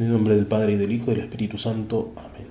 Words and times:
En 0.00 0.06
el 0.06 0.12
nombre 0.12 0.34
del 0.34 0.46
Padre 0.46 0.72
y 0.72 0.76
del 0.76 0.92
Hijo 0.92 1.12
y 1.12 1.14
del 1.16 1.24
Espíritu 1.24 1.58
Santo. 1.58 2.14
Amén. 2.16 2.48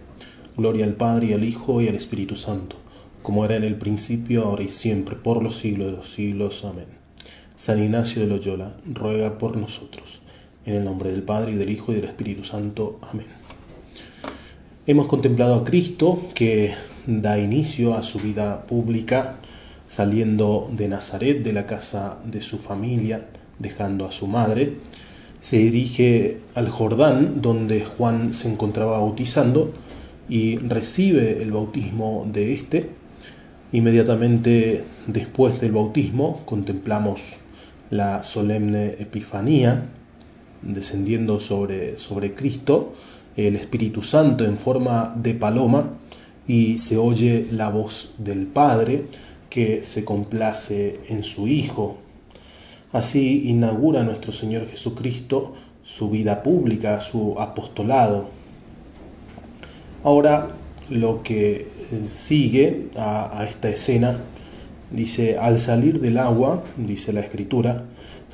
Gloria 0.56 0.86
al 0.86 0.94
Padre 0.94 1.30
y 1.30 1.34
al 1.34 1.44
Hijo 1.44 1.82
y 1.82 1.88
al 1.88 1.96
Espíritu 1.96 2.36
Santo, 2.36 2.76
como 3.24 3.44
era 3.44 3.56
en 3.56 3.64
el 3.64 3.74
principio, 3.74 4.44
ahora 4.44 4.62
y 4.62 4.68
siempre, 4.68 5.16
por 5.16 5.42
los 5.42 5.58
siglos 5.58 5.88
de 5.88 5.98
los 5.98 6.12
siglos. 6.12 6.64
Amén. 6.64 6.86
San 7.56 7.84
Ignacio 7.84 8.22
de 8.22 8.28
Loyola, 8.28 8.78
ruega 8.86 9.40
por 9.40 9.58
nosotros. 9.58 10.22
En 10.64 10.76
el 10.76 10.86
nombre 10.86 11.10
del 11.10 11.24
Padre 11.24 11.54
y 11.54 11.56
del 11.56 11.72
Hijo 11.72 11.92
y 11.92 11.96
del 11.96 12.06
Espíritu 12.06 12.44
Santo. 12.44 13.00
Amén. 13.12 13.26
Hemos 14.86 15.08
contemplado 15.08 15.56
a 15.56 15.64
Cristo 15.64 16.30
que 16.36 16.76
da 17.08 17.40
inicio 17.40 17.96
a 17.96 18.04
su 18.04 18.20
vida 18.20 18.68
pública 18.68 19.38
saliendo 19.88 20.70
de 20.72 20.88
Nazaret, 20.88 21.42
de 21.42 21.54
la 21.54 21.66
casa 21.66 22.20
de 22.26 22.44
su 22.44 22.60
familia, 22.60 23.26
dejando 23.58 24.06
a 24.06 24.12
su 24.12 24.28
madre 24.28 24.78
se 25.42 25.58
dirige 25.58 26.40
al 26.56 26.70
Jordán, 26.70 27.42
donde 27.42 27.86
Juan 27.86 28.34
se 28.34 28.50
encontraba 28.50 29.00
bautizando, 29.00 29.74
y 30.28 30.58
recibe 30.58 31.42
el 31.42 31.52
bautismo 31.52 32.26
de 32.32 32.54
éste. 32.54 32.90
Inmediatamente 33.72 34.84
después 35.08 35.60
del 35.60 35.72
bautismo 35.72 36.42
contemplamos 36.46 37.22
la 37.90 38.24
solemne 38.24 38.96
Epifanía, 39.00 39.86
descendiendo 40.62 41.40
sobre, 41.40 41.98
sobre 41.98 42.34
Cristo, 42.34 42.94
el 43.36 43.56
Espíritu 43.56 44.04
Santo 44.04 44.46
en 44.46 44.58
forma 44.58 45.14
de 45.16 45.34
paloma, 45.34 45.94
y 46.48 46.80
se 46.80 46.98
oye 46.98 47.48
la 47.52 47.70
voz 47.70 48.12
del 48.18 48.48
Padre 48.48 49.06
que 49.50 49.84
se 49.84 50.04
complace 50.04 50.98
en 51.08 51.24
su 51.24 51.48
Hijo, 51.48 51.98
Así 52.92 53.50
inaugura 53.50 54.04
nuestro 54.04 54.32
Señor 54.32 54.68
Jesucristo 54.68 55.54
su 55.84 56.10
vida 56.10 56.44
pública, 56.44 57.02
su 57.02 57.36
apostolado. 57.40 58.30
Ahora 60.04 60.56
lo 60.90 61.24
que 61.24 61.52
eh, 61.56 61.68
sigue 62.10 62.88
a, 62.96 63.46
esta 63.50 63.70
escena 63.70 64.22
dice, 64.92 65.38
al 65.38 65.60
salir 65.60 66.00
del 66.00 66.18
agua, 66.18 66.64
dice 66.78 67.12
la 67.12 67.22
escritura, 67.22 67.86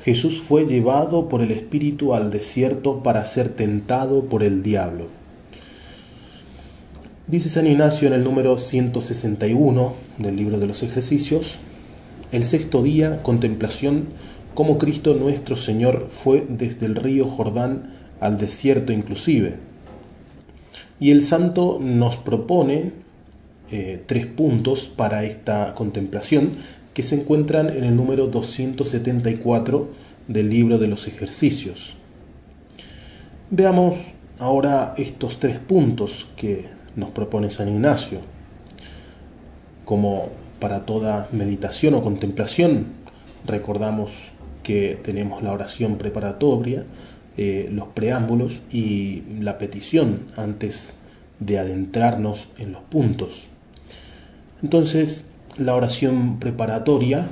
Jesús 0.04 0.40
fue 0.40 0.66
llevado 0.66 1.28
por 1.28 1.42
el 1.42 1.50
Espíritu 1.50 2.14
al 2.14 2.30
desierto 2.30 3.02
para 3.02 3.24
ser 3.24 3.48
tentado 3.48 4.24
por 4.24 4.42
el 4.42 4.62
diablo. 4.62 5.06
Dice 7.26 7.48
San 7.48 7.66
Ignacio 7.66 8.06
en 8.06 8.14
el 8.14 8.22
número 8.22 8.56
161 8.58 9.92
del 10.18 10.36
libro 10.36 10.58
de 10.58 10.66
los 10.66 10.82
ejercicios, 10.82 11.58
el 12.32 12.44
sexto 12.44 12.82
día, 12.82 13.22
contemplación 13.22 14.04
cómo 14.56 14.78
Cristo 14.78 15.12
nuestro 15.12 15.54
Señor 15.54 16.06
fue 16.08 16.46
desde 16.48 16.86
el 16.86 16.96
río 16.96 17.26
Jordán 17.26 17.92
al 18.20 18.38
desierto 18.38 18.90
inclusive. 18.90 19.56
Y 20.98 21.10
el 21.10 21.22
santo 21.22 21.78
nos 21.78 22.16
propone 22.16 22.92
eh, 23.70 24.02
tres 24.06 24.24
puntos 24.26 24.86
para 24.86 25.24
esta 25.24 25.74
contemplación 25.74 26.52
que 26.94 27.02
se 27.02 27.16
encuentran 27.16 27.68
en 27.68 27.84
el 27.84 27.94
número 27.94 28.28
274 28.28 29.90
del 30.26 30.48
libro 30.48 30.78
de 30.78 30.86
los 30.86 31.06
ejercicios. 31.06 31.94
Veamos 33.50 33.98
ahora 34.38 34.94
estos 34.96 35.38
tres 35.38 35.58
puntos 35.58 36.28
que 36.34 36.64
nos 36.96 37.10
propone 37.10 37.50
San 37.50 37.68
Ignacio. 37.68 38.20
Como 39.84 40.30
para 40.60 40.86
toda 40.86 41.28
meditación 41.30 41.92
o 41.92 42.02
contemplación, 42.02 42.86
recordamos 43.46 44.32
que 44.66 44.98
tenemos 45.00 45.44
la 45.44 45.52
oración 45.52 45.96
preparatoria, 45.96 46.82
eh, 47.36 47.68
los 47.70 47.86
preámbulos 47.86 48.62
y 48.72 49.22
la 49.38 49.58
petición 49.58 50.22
antes 50.36 50.94
de 51.38 51.60
adentrarnos 51.60 52.48
en 52.58 52.72
los 52.72 52.82
puntos. 52.82 53.46
Entonces, 54.64 55.24
la 55.56 55.76
oración 55.76 56.40
preparatoria, 56.40 57.28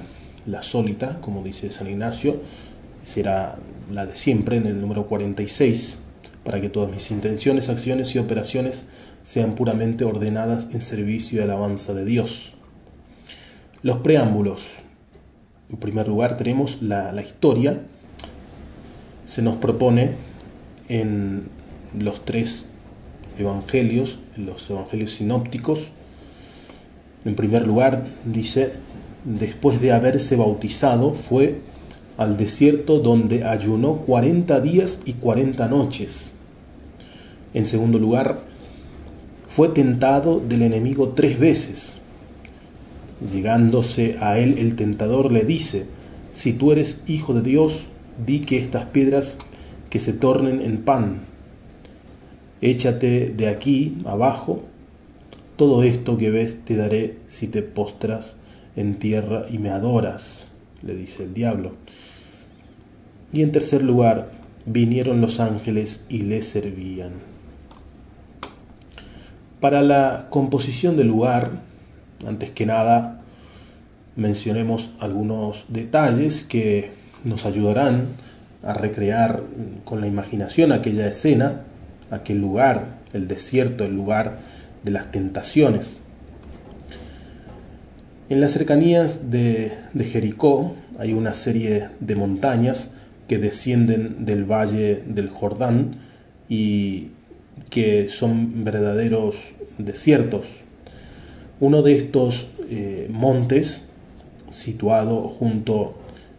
la 0.47 0.63
sólita, 0.63 1.21
como 1.21 1.43
dice 1.43 1.73
San 1.73 1.89
Ignacio, 1.89 2.37
será 3.05 3.57
la 3.91 4.07
de 4.07 4.15
siempre 4.15 4.57
en 4.57 4.67
el 4.67 4.81
número 4.81 5.09
46, 5.09 5.99
para 6.45 6.61
que 6.61 6.69
todas 6.69 6.93
mis 6.93 7.11
intenciones, 7.11 7.69
acciones 7.69 8.15
y 8.15 8.21
operaciones 8.21 8.85
sean 9.25 9.57
puramente 9.57 10.05
ordenadas 10.05 10.69
en 10.73 10.83
servicio 10.83 11.41
y 11.41 11.43
alabanza 11.43 11.95
de 11.95 12.05
Dios. 12.05 12.53
Los 13.83 13.99
preámbulos, 13.99 14.69
en 15.75 15.81
primer 15.81 16.07
lugar 16.07 16.37
tenemos 16.37 16.83
la, 16.83 17.21
historia. 17.21 17.81
Se 19.27 19.43
nos 19.43 19.57
propone 19.57 20.13
en 20.89 21.49
los 21.99 22.25
tres 22.25 22.67
evangelios, 23.41 24.21
los 24.37 24.71
evangelios 24.71 25.15
sinópticos. 25.15 25.91
En 27.25 27.35
primer 27.35 27.67
lugar 27.67 28.07
dice, 28.25 28.75
después 29.25 29.81
de 29.81 29.91
haberse 29.91 30.37
bautizado, 30.37 31.13
fue 31.13 31.59
al 32.19 32.37
desierto 32.37 33.01
donde 33.01 33.43
ayunó 33.43 33.97
40 34.07 34.61
días 34.61 35.01
y 35.05 35.15
40 35.15 35.67
noches. 35.67 36.31
En 37.53 37.67
segundo 37.67 37.99
lugar, 37.99 38.43
fue 39.49 39.71
tentado 39.71 40.39
del 40.39 40.63
enemigo 40.63 41.15
tres 41.17 41.37
veces. 41.37 41.97
Llegándose 43.21 44.17
a 44.21 44.39
él 44.39 44.59
el 44.59 44.77
tentador 44.77 45.31
le 45.31 45.45
dice, 45.45 45.87
si 46.33 46.53
tú 46.53 46.73
eres 46.73 47.01
hijo 47.07 47.33
de 47.33 47.43
Dios, 47.43 47.87
di 48.25 48.41
que 48.41 48.59
estas 48.59 48.87
piedras 48.87 49.39
que 49.91 49.99
se 49.99 50.13
tornen 50.13 50.61
en 50.61 50.79
pan. 50.79 51.21
Échate 52.61 53.29
de 53.31 53.49
aquí 53.49 53.99
abajo, 54.05 54.65
todo 55.57 55.83
esto 55.83 56.19
que 56.19 56.31
ves 56.31 56.57
te 56.65 56.77
daré 56.77 57.19
si 57.29 57.47
te 57.47 57.63
postras 57.63 58.37
en 58.75 58.97
tierra 58.99 59.47
y 59.49 59.59
me 59.59 59.71
adoras, 59.71 60.49
le 60.83 60.97
dice 60.97 61.25
el 61.25 61.35
diablo. 61.35 61.73
Y 63.33 63.43
en 63.43 63.53
tercer 63.53 63.83
lugar, 63.83 64.33
vinieron 64.67 65.21
los 65.21 65.41
ángeles 65.41 66.05
y 66.09 66.23
le 66.23 66.43
servían. 66.43 67.13
Para 69.61 69.83
la 69.83 70.27
composición 70.31 70.97
del 70.97 71.09
lugar, 71.09 71.63
antes 72.27 72.51
que 72.51 72.67
nada, 72.67 73.21
mencionemos 74.17 74.91
algunos 75.01 75.67
detalles 75.69 76.43
que 76.43 76.93
nos 77.25 77.47
ayudarán 77.47 78.17
a 78.63 78.75
recrear 78.75 79.43
con 79.85 80.01
la 80.01 80.07
imaginación 80.07 80.73
aquella 80.73 81.07
escena, 81.07 81.63
aquel 82.11 82.39
lugar, 82.39 82.99
el 83.13 83.29
desierto, 83.29 83.85
el 83.85 83.95
lugar 83.95 84.39
de 84.83 84.91
las 84.91 85.11
tentaciones. 85.11 86.01
En 88.31 88.41
las 88.41 88.53
cercanías 88.53 89.31
de, 89.31 89.71
Jericó 90.11 90.75
hay 90.99 91.13
una 91.13 91.35
serie 91.35 91.89
de 92.01 92.17
montañas 92.17 92.91
que 93.29 93.39
descienden 93.39 94.25
del 94.25 94.45
valle 94.45 95.03
del 95.07 95.29
Jordán 95.29 95.97
y 96.49 97.09
que 97.69 98.09
son 98.09 98.65
verdaderos 98.65 99.53
desiertos, 99.79 100.47
uno 101.61 101.83
de 101.83 101.97
estos 101.97 102.49
eh, 102.69 103.09
montes, 103.11 103.83
situado 104.51 105.29
junto 105.29 105.95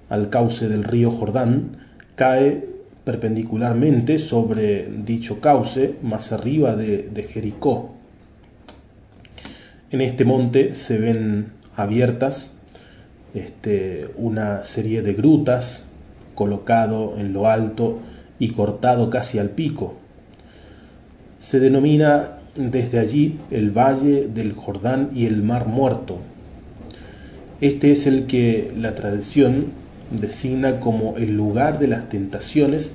al 0.10 0.30
cauce 0.30 0.68
del 0.68 0.84
río 0.84 1.12
Jordán, 1.12 1.78
cae 2.16 2.76
perpendicularmente 3.04 4.18
sobre 4.18 4.88
dicho 4.90 5.40
cauce, 5.40 5.96
más 6.02 6.32
arriba 6.32 6.76
de, 6.76 7.30
Jericó. 7.32 7.94
En 9.92 10.02
este 10.02 10.26
monte 10.26 10.74
se 10.74 10.98
ven 10.98 11.54
abiertas 11.76 12.52
este, 13.34 14.10
una 14.18 14.64
serie 14.64 15.02
de 15.02 15.14
grutas 15.14 15.84
colocado 16.34 17.16
en 17.18 17.32
lo 17.32 17.48
alto 17.48 18.00
y 18.40 18.50
cortado 18.50 19.10
casi 19.10 19.40
al 19.40 19.52
pico. 19.52 19.96
Se 21.40 21.60
denomina 21.60 22.35
desde 22.56 23.00
allí 23.00 23.40
el 23.52 23.72
valle 23.72 24.28
del 24.28 24.54
Jordán 24.54 25.12
y 25.14 25.26
el 25.26 25.44
mar 25.44 25.68
muerto. 25.68 26.20
Este 27.62 27.92
es 27.92 28.08
el 28.08 28.26
que 28.26 28.74
la 28.76 28.96
tradición 28.96 29.68
designa 30.12 30.80
como 30.80 31.18
el 31.18 31.36
lugar 31.36 31.80
de 31.80 31.88
las 31.88 32.10
tentaciones 32.10 32.94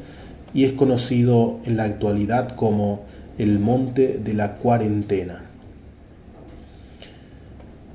y 0.54 0.64
es 0.64 0.72
conocido 0.72 1.58
en 1.64 1.76
la 1.76 1.84
actualidad 1.84 2.56
como 2.56 3.04
el 3.38 3.58
monte 3.58 4.20
de 4.22 4.34
la 4.34 4.56
cuarentena. 4.56 5.44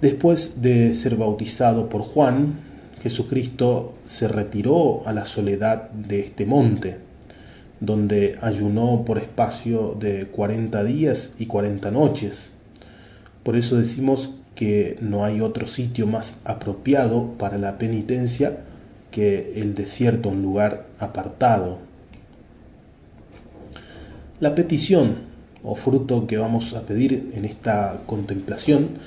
Después 0.01 0.61
de 0.61 0.93
ser 0.93 1.15
bautizado 1.15 1.89
por 1.89 2.01
Juan, 2.01 2.59
Jesucristo 3.01 3.95
se 4.05 4.27
retiró 4.27 5.07
a 5.07 5.13
la 5.13 5.25
soledad 5.25 5.89
de 5.91 6.19
este 6.19 6.45
monte 6.45 7.04
donde 7.85 8.37
ayunó 8.41 9.03
por 9.05 9.17
espacio 9.17 9.95
de 9.99 10.27
40 10.27 10.83
días 10.83 11.33
y 11.37 11.45
40 11.45 11.91
noches. 11.91 12.51
Por 13.43 13.55
eso 13.55 13.77
decimos 13.77 14.31
que 14.55 14.97
no 15.01 15.25
hay 15.25 15.41
otro 15.41 15.67
sitio 15.67 16.07
más 16.07 16.39
apropiado 16.45 17.33
para 17.37 17.57
la 17.57 17.77
penitencia 17.77 18.57
que 19.11 19.53
el 19.61 19.75
desierto, 19.75 20.29
un 20.29 20.41
lugar 20.41 20.87
apartado. 20.99 21.77
La 24.39 24.55
petición 24.55 25.15
o 25.63 25.75
fruto 25.75 26.27
que 26.27 26.37
vamos 26.37 26.73
a 26.73 26.85
pedir 26.85 27.31
en 27.35 27.45
esta 27.45 28.01
contemplación 28.05 28.97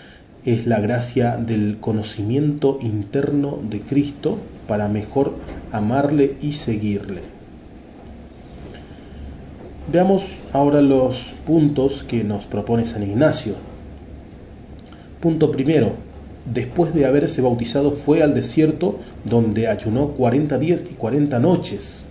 es 0.44 0.66
la 0.66 0.80
gracia 0.80 1.36
del 1.36 1.78
conocimiento 1.80 2.78
interno 2.80 3.58
de 3.62 3.80
Cristo 3.80 4.38
para 4.66 4.88
mejor 4.88 5.34
amarle 5.72 6.36
y 6.40 6.52
seguirle. 6.52 7.37
Veamos 9.90 10.36
ahora 10.52 10.82
los 10.82 11.32
puntos 11.46 12.04
que 12.04 12.22
nos 12.22 12.44
propone 12.44 12.84
San 12.84 13.02
Ignacio. 13.02 13.54
Punto 15.18 15.50
primero, 15.50 15.94
después 16.44 16.92
de 16.92 17.06
haberse 17.06 17.40
bautizado 17.40 17.92
fue 17.92 18.22
al 18.22 18.34
desierto 18.34 18.98
donde 19.24 19.66
ayunó 19.66 20.08
40 20.08 20.58
días 20.58 20.84
y 20.90 20.92
40 20.92 21.38
noches. 21.38 22.04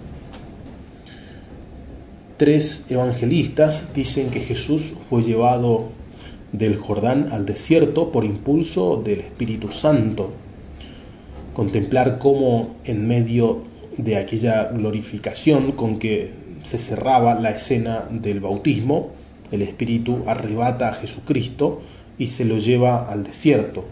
Tres 2.38 2.84
evangelistas 2.90 3.94
dicen 3.94 4.32
que 4.32 4.40
Jesús 4.40 4.94
fue 5.08 5.22
llevado 5.22 5.90
del 6.54 6.78
Jordán 6.78 7.30
al 7.32 7.46
desierto 7.46 8.12
por 8.12 8.26
impulso 8.26 9.00
del 9.06 9.20
Espíritu 9.20 9.70
Santo. 9.70 10.32
Contemplar 11.54 12.18
cómo 12.18 12.76
en 12.86 13.08
medio 13.08 13.66
de 13.98 14.18
aquella 14.18 14.64
glorificación 14.64 15.74
con 15.74 16.00
que 16.00 16.47
se 16.68 16.80
cerraba 16.80 17.40
la 17.40 17.52
escena 17.52 18.04
del 18.10 18.42
bautismo, 18.42 19.12
el 19.54 19.62
Espíritu 19.62 20.24
arrebata 20.28 20.90
a 20.90 20.94
Jesucristo 20.96 21.82
y 22.18 22.28
se 22.28 22.44
lo 22.44 22.58
lleva 22.58 23.10
al 23.10 23.24
desierto. 23.24 23.86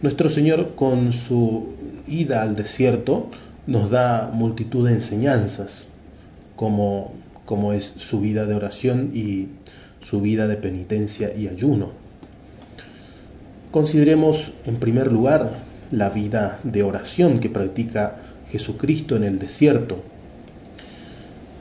Nuestro 0.00 0.30
Señor 0.30 0.76
con 0.76 1.12
su 1.12 1.70
ida 2.06 2.42
al 2.42 2.54
desierto 2.54 3.30
nos 3.66 3.90
da 3.90 4.30
multitud 4.32 4.86
de 4.86 4.94
enseñanzas 4.94 5.88
como, 6.54 7.12
como 7.44 7.72
es 7.72 7.94
su 7.98 8.20
vida 8.20 8.46
de 8.46 8.54
oración 8.54 9.10
y 9.12 9.48
su 10.02 10.20
vida 10.20 10.46
de 10.46 10.56
penitencia 10.56 11.34
y 11.36 11.48
ayuno. 11.48 11.90
Consideremos 13.72 14.52
en 14.66 14.76
primer 14.76 15.10
lugar 15.10 15.58
la 15.90 16.10
vida 16.10 16.60
de 16.62 16.84
oración 16.84 17.40
que 17.40 17.50
practica 17.50 18.18
Jesucristo 18.52 19.16
en 19.16 19.24
el 19.24 19.40
desierto. 19.40 20.13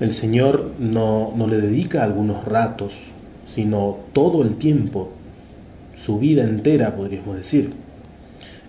El 0.03 0.11
Señor 0.11 0.73
no, 0.79 1.31
no 1.33 1.47
le 1.47 1.61
dedica 1.61 2.03
algunos 2.03 2.44
ratos, 2.44 2.91
sino 3.47 4.00
todo 4.11 4.44
el 4.44 4.55
tiempo, 4.55 5.11
su 5.95 6.19
vida 6.19 6.44
entera, 6.44 6.97
podríamos 6.97 7.38
decir. 7.38 7.71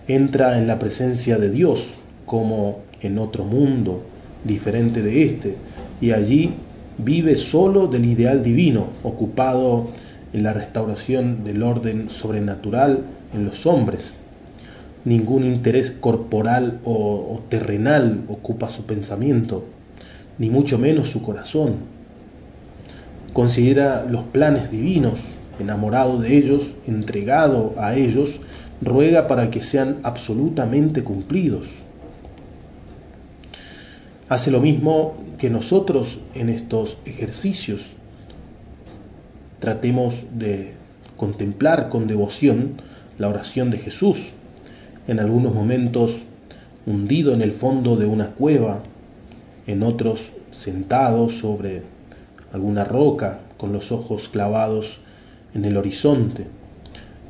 Entra 0.07 0.57
en 0.57 0.65
la 0.65 0.79
presencia 0.79 1.37
de 1.37 1.49
Dios 1.49 1.95
como 2.25 2.83
en 3.01 3.19
otro 3.19 3.43
mundo 3.43 4.01
diferente 4.45 5.01
de 5.01 5.25
este, 5.25 5.57
y 5.99 6.11
allí 6.11 6.53
vive 6.99 7.35
solo 7.35 7.87
del 7.87 8.05
ideal 8.05 8.41
divino, 8.41 8.87
ocupado 9.03 9.89
en 10.31 10.41
la 10.41 10.53
restauración 10.53 11.43
del 11.43 11.63
orden 11.63 12.11
sobrenatural 12.11 13.01
en 13.33 13.43
los 13.43 13.65
hombres. 13.65 14.15
Ningún 15.03 15.43
interés 15.43 15.91
corporal 15.99 16.79
o, 16.85 17.41
terrenal 17.49 18.21
ocupa 18.29 18.69
su 18.69 18.85
pensamiento, 18.85 19.74
ni 20.37 20.49
mucho 20.49 20.77
menos 20.77 21.09
su 21.09 21.21
corazón. 21.21 21.75
Considera 23.33 24.05
los 24.09 24.23
planes 24.23 24.71
divinos, 24.71 25.21
enamorado 25.59 26.19
de 26.19 26.37
ellos, 26.37 26.73
entregado 26.87 27.73
a 27.77 27.95
ellos, 27.95 28.41
ruega 28.81 29.27
para 29.27 29.49
que 29.49 29.61
sean 29.61 29.97
absolutamente 30.03 31.03
cumplidos. 31.03 31.69
Hace 34.27 34.51
lo 34.51 34.59
mismo 34.59 35.13
que 35.37 35.49
nosotros 35.49 36.19
en 36.33 36.49
estos 36.49 36.97
ejercicios 37.05 37.93
tratemos 39.59 40.23
de 40.33 40.73
contemplar 41.17 41.89
con 41.89 42.07
devoción 42.07 42.81
la 43.17 43.29
oración 43.29 43.69
de 43.69 43.77
Jesús, 43.77 44.31
en 45.07 45.19
algunos 45.19 45.53
momentos 45.53 46.23
hundido 46.85 47.33
en 47.33 47.41
el 47.41 47.51
fondo 47.51 47.95
de 47.95 48.05
una 48.05 48.31
cueva, 48.31 48.83
en 49.67 49.83
otros 49.83 50.31
sentado 50.51 51.29
sobre 51.29 51.81
alguna 52.53 52.83
roca 52.83 53.39
con 53.57 53.73
los 53.73 53.91
ojos 53.91 54.29
clavados 54.29 54.99
en 55.53 55.65
el 55.65 55.77
horizonte, 55.77 56.47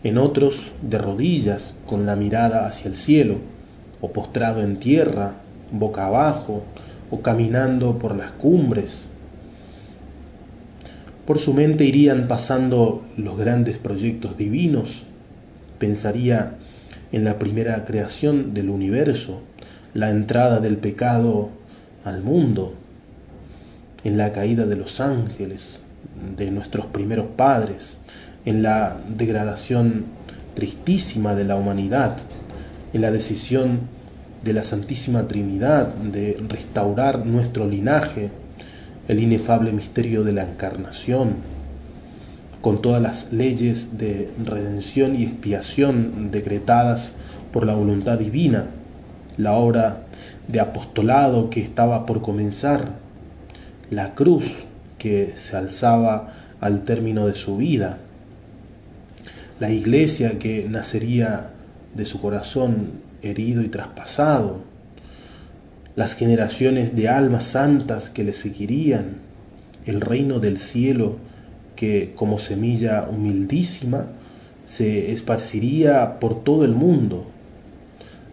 en 0.03 0.17
otros 0.17 0.71
de 0.81 0.97
rodillas 0.97 1.75
con 1.87 2.05
la 2.05 2.15
mirada 2.15 2.67
hacia 2.67 2.89
el 2.89 2.95
cielo, 2.95 3.37
o 4.01 4.11
postrado 4.11 4.61
en 4.61 4.77
tierra, 4.77 5.33
boca 5.71 6.07
abajo, 6.07 6.63
o 7.09 7.21
caminando 7.21 7.97
por 7.97 8.15
las 8.15 8.31
cumbres. 8.31 9.07
Por 11.25 11.39
su 11.39 11.53
mente 11.53 11.85
irían 11.85 12.27
pasando 12.27 13.03
los 13.17 13.37
grandes 13.37 13.77
proyectos 13.77 14.37
divinos. 14.37 15.03
Pensaría 15.79 16.55
en 17.11 17.23
la 17.23 17.39
primera 17.39 17.85
creación 17.85 18.53
del 18.53 18.69
universo, 18.69 19.41
la 19.93 20.11
entrada 20.11 20.59
del 20.59 20.77
pecado 20.77 21.49
al 22.05 22.21
mundo, 22.23 22.73
en 24.03 24.17
la 24.17 24.31
caída 24.31 24.65
de 24.65 24.75
los 24.75 25.01
ángeles, 25.01 25.79
de 26.37 26.51
nuestros 26.51 26.85
primeros 26.85 27.25
padres, 27.35 27.97
en 28.45 28.61
la 28.61 28.97
degradación 29.09 30.05
tristísima 30.53 31.35
de 31.35 31.43
la 31.43 31.55
humanidad, 31.55 32.17
en 32.93 33.01
la 33.01 33.11
decisión 33.11 33.81
de 34.43 34.53
la 34.53 34.63
Santísima 34.63 35.27
Trinidad, 35.27 35.87
de 35.95 36.37
restaurar 36.47 37.25
nuestro 37.25 37.67
linaje, 37.67 38.29
el 39.07 39.19
inefable 39.19 39.71
misterio 39.71 40.23
de 40.23 40.33
la 40.33 40.43
encarnación, 40.43 41.37
con 42.61 42.81
todas 42.81 43.01
las 43.01 43.33
leyes 43.33 43.97
de 43.97 44.29
redención 44.43 45.15
y 45.15 45.23
expiación 45.23 46.31
decretadas 46.31 47.13
por 47.51 47.65
la 47.65 47.73
voluntad 47.73 48.19
divina, 48.19 48.67
la 49.37 49.53
obra 49.53 50.03
de 50.47 50.59
apostolado 50.59 51.49
que 51.49 51.61
estaba 51.61 52.05
por 52.05 52.21
comenzar, 52.21 52.93
la 53.89 54.15
cruz 54.15 54.65
que 54.97 55.33
se 55.37 55.57
alzaba 55.57 56.33
al 56.61 56.83
término 56.83 57.27
de 57.27 57.35
su 57.35 57.57
vida, 57.57 57.99
la 59.59 59.71
iglesia 59.71 60.39
que 60.39 60.67
nacería 60.69 61.51
de 61.93 62.05
su 62.05 62.19
corazón 62.19 62.91
herido 63.21 63.61
y 63.61 63.69
traspasado, 63.69 64.61
las 65.95 66.13
generaciones 66.13 66.95
de 66.95 67.07
almas 67.07 67.45
santas 67.45 68.09
que 68.09 68.23
le 68.23 68.33
seguirían, 68.33 69.17
el 69.85 70.01
reino 70.01 70.39
del 70.39 70.57
cielo 70.57 71.17
que 71.75 72.13
como 72.15 72.39
semilla 72.39 73.07
humildísima 73.09 74.07
se 74.65 75.11
esparciría 75.11 76.19
por 76.19 76.43
todo 76.43 76.65
el 76.65 76.71
mundo, 76.71 77.27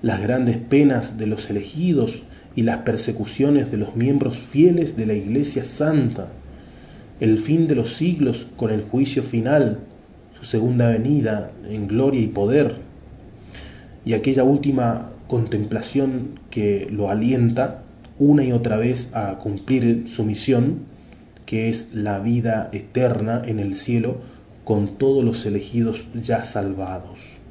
las 0.02 0.20
grandes 0.20 0.56
penas 0.56 1.16
de 1.16 1.26
los 1.26 1.48
elegidos 1.48 2.24
y 2.56 2.62
las 2.62 2.78
persecuciones 2.78 3.70
de 3.70 3.76
los 3.78 3.96
miembros 3.96 4.36
fieles 4.36 4.96
de 4.96 5.06
la 5.06 5.14
Iglesia 5.14 5.64
Santa, 5.64 6.28
el 7.20 7.38
fin 7.38 7.68
de 7.68 7.76
los 7.76 7.94
siglos 7.94 8.48
con 8.56 8.70
el 8.70 8.82
juicio 8.82 9.22
final, 9.22 9.78
su 10.38 10.44
segunda 10.44 10.90
venida 10.90 11.52
en 11.68 11.86
gloria 11.86 12.20
y 12.20 12.26
poder, 12.26 12.76
y 14.04 14.14
aquella 14.14 14.42
última 14.42 15.10
contemplación 15.28 16.40
que 16.50 16.88
lo 16.90 17.08
alienta 17.08 17.82
una 18.18 18.44
y 18.44 18.52
otra 18.52 18.76
vez 18.76 19.08
a 19.14 19.38
cumplir 19.38 20.06
su 20.08 20.24
misión, 20.24 20.80
que 21.46 21.68
es 21.68 21.94
la 21.94 22.18
vida 22.18 22.68
eterna 22.72 23.42
en 23.44 23.60
el 23.60 23.76
cielo 23.76 24.16
con 24.64 24.98
todos 24.98 25.24
los 25.24 25.46
elegidos 25.46 26.06
ya 26.20 26.44
salvados. 26.44 27.41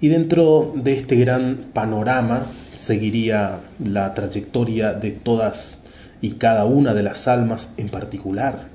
Y 0.00 0.08
dentro 0.08 0.72
de 0.76 0.92
este 0.92 1.16
gran 1.16 1.70
panorama 1.72 2.46
seguiría 2.76 3.60
la 3.84 4.14
trayectoria 4.14 4.92
de 4.92 5.10
todas 5.10 5.78
y 6.20 6.32
cada 6.32 6.64
una 6.66 6.94
de 6.94 7.02
las 7.02 7.26
almas 7.26 7.70
en 7.76 7.88
particular, 7.88 8.68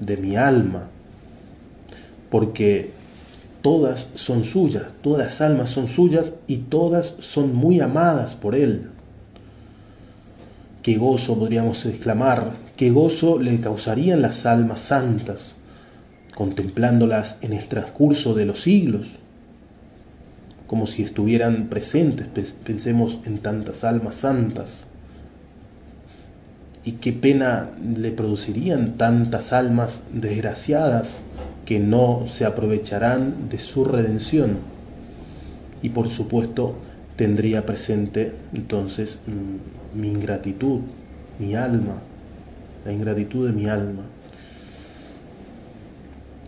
de 0.00 0.16
mi 0.16 0.36
alma, 0.36 0.88
porque 2.28 2.90
todas 3.62 4.08
son 4.14 4.44
suyas, 4.44 4.86
todas 5.00 5.40
almas 5.40 5.70
son 5.70 5.86
suyas 5.86 6.34
y 6.48 6.58
todas 6.58 7.14
son 7.20 7.54
muy 7.54 7.80
amadas 7.80 8.34
por 8.34 8.56
Él. 8.56 8.88
Qué 10.82 10.96
gozo 10.96 11.38
podríamos 11.38 11.86
exclamar, 11.86 12.54
qué 12.76 12.90
gozo 12.90 13.38
le 13.38 13.60
causarían 13.60 14.22
las 14.22 14.44
almas 14.46 14.80
santas, 14.80 15.54
contemplándolas 16.34 17.38
en 17.42 17.52
el 17.52 17.68
transcurso 17.68 18.34
de 18.34 18.46
los 18.46 18.62
siglos, 18.62 19.20
como 20.72 20.86
si 20.86 21.02
estuvieran 21.02 21.66
presentes, 21.66 22.54
pensemos 22.64 23.18
en 23.26 23.36
tantas 23.36 23.84
almas 23.84 24.14
santas. 24.14 24.86
Y 26.82 26.92
qué 26.92 27.12
pena 27.12 27.68
le 27.94 28.10
producirían 28.10 28.96
tantas 28.96 29.52
almas 29.52 30.00
desgraciadas 30.14 31.20
que 31.66 31.78
no 31.78 32.24
se 32.26 32.46
aprovecharán 32.46 33.50
de 33.50 33.58
su 33.58 33.84
redención. 33.84 34.60
Y 35.82 35.90
por 35.90 36.08
supuesto 36.08 36.76
tendría 37.16 37.66
presente 37.66 38.32
entonces 38.54 39.20
mi 39.94 40.08
ingratitud, 40.08 40.80
mi 41.38 41.54
alma, 41.54 41.96
la 42.86 42.92
ingratitud 42.94 43.46
de 43.46 43.52
mi 43.52 43.68
alma. 43.68 44.04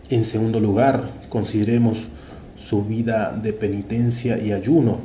En 0.09 0.25
segundo 0.25 0.59
lugar, 0.59 1.11
consideremos 1.29 2.07
su 2.57 2.83
vida 2.83 3.37
de 3.41 3.53
penitencia 3.53 4.37
y 4.37 4.51
ayuno. 4.51 4.99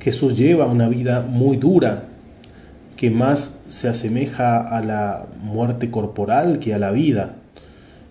Jesús 0.00 0.36
lleva 0.36 0.66
una 0.66 0.88
vida 0.88 1.22
muy 1.22 1.56
dura, 1.56 2.04
que 2.96 3.10
más 3.10 3.52
se 3.68 3.88
asemeja 3.88 4.60
a 4.60 4.80
la 4.82 5.26
muerte 5.42 5.90
corporal 5.90 6.58
que 6.58 6.74
a 6.74 6.78
la 6.78 6.92
vida. 6.92 7.36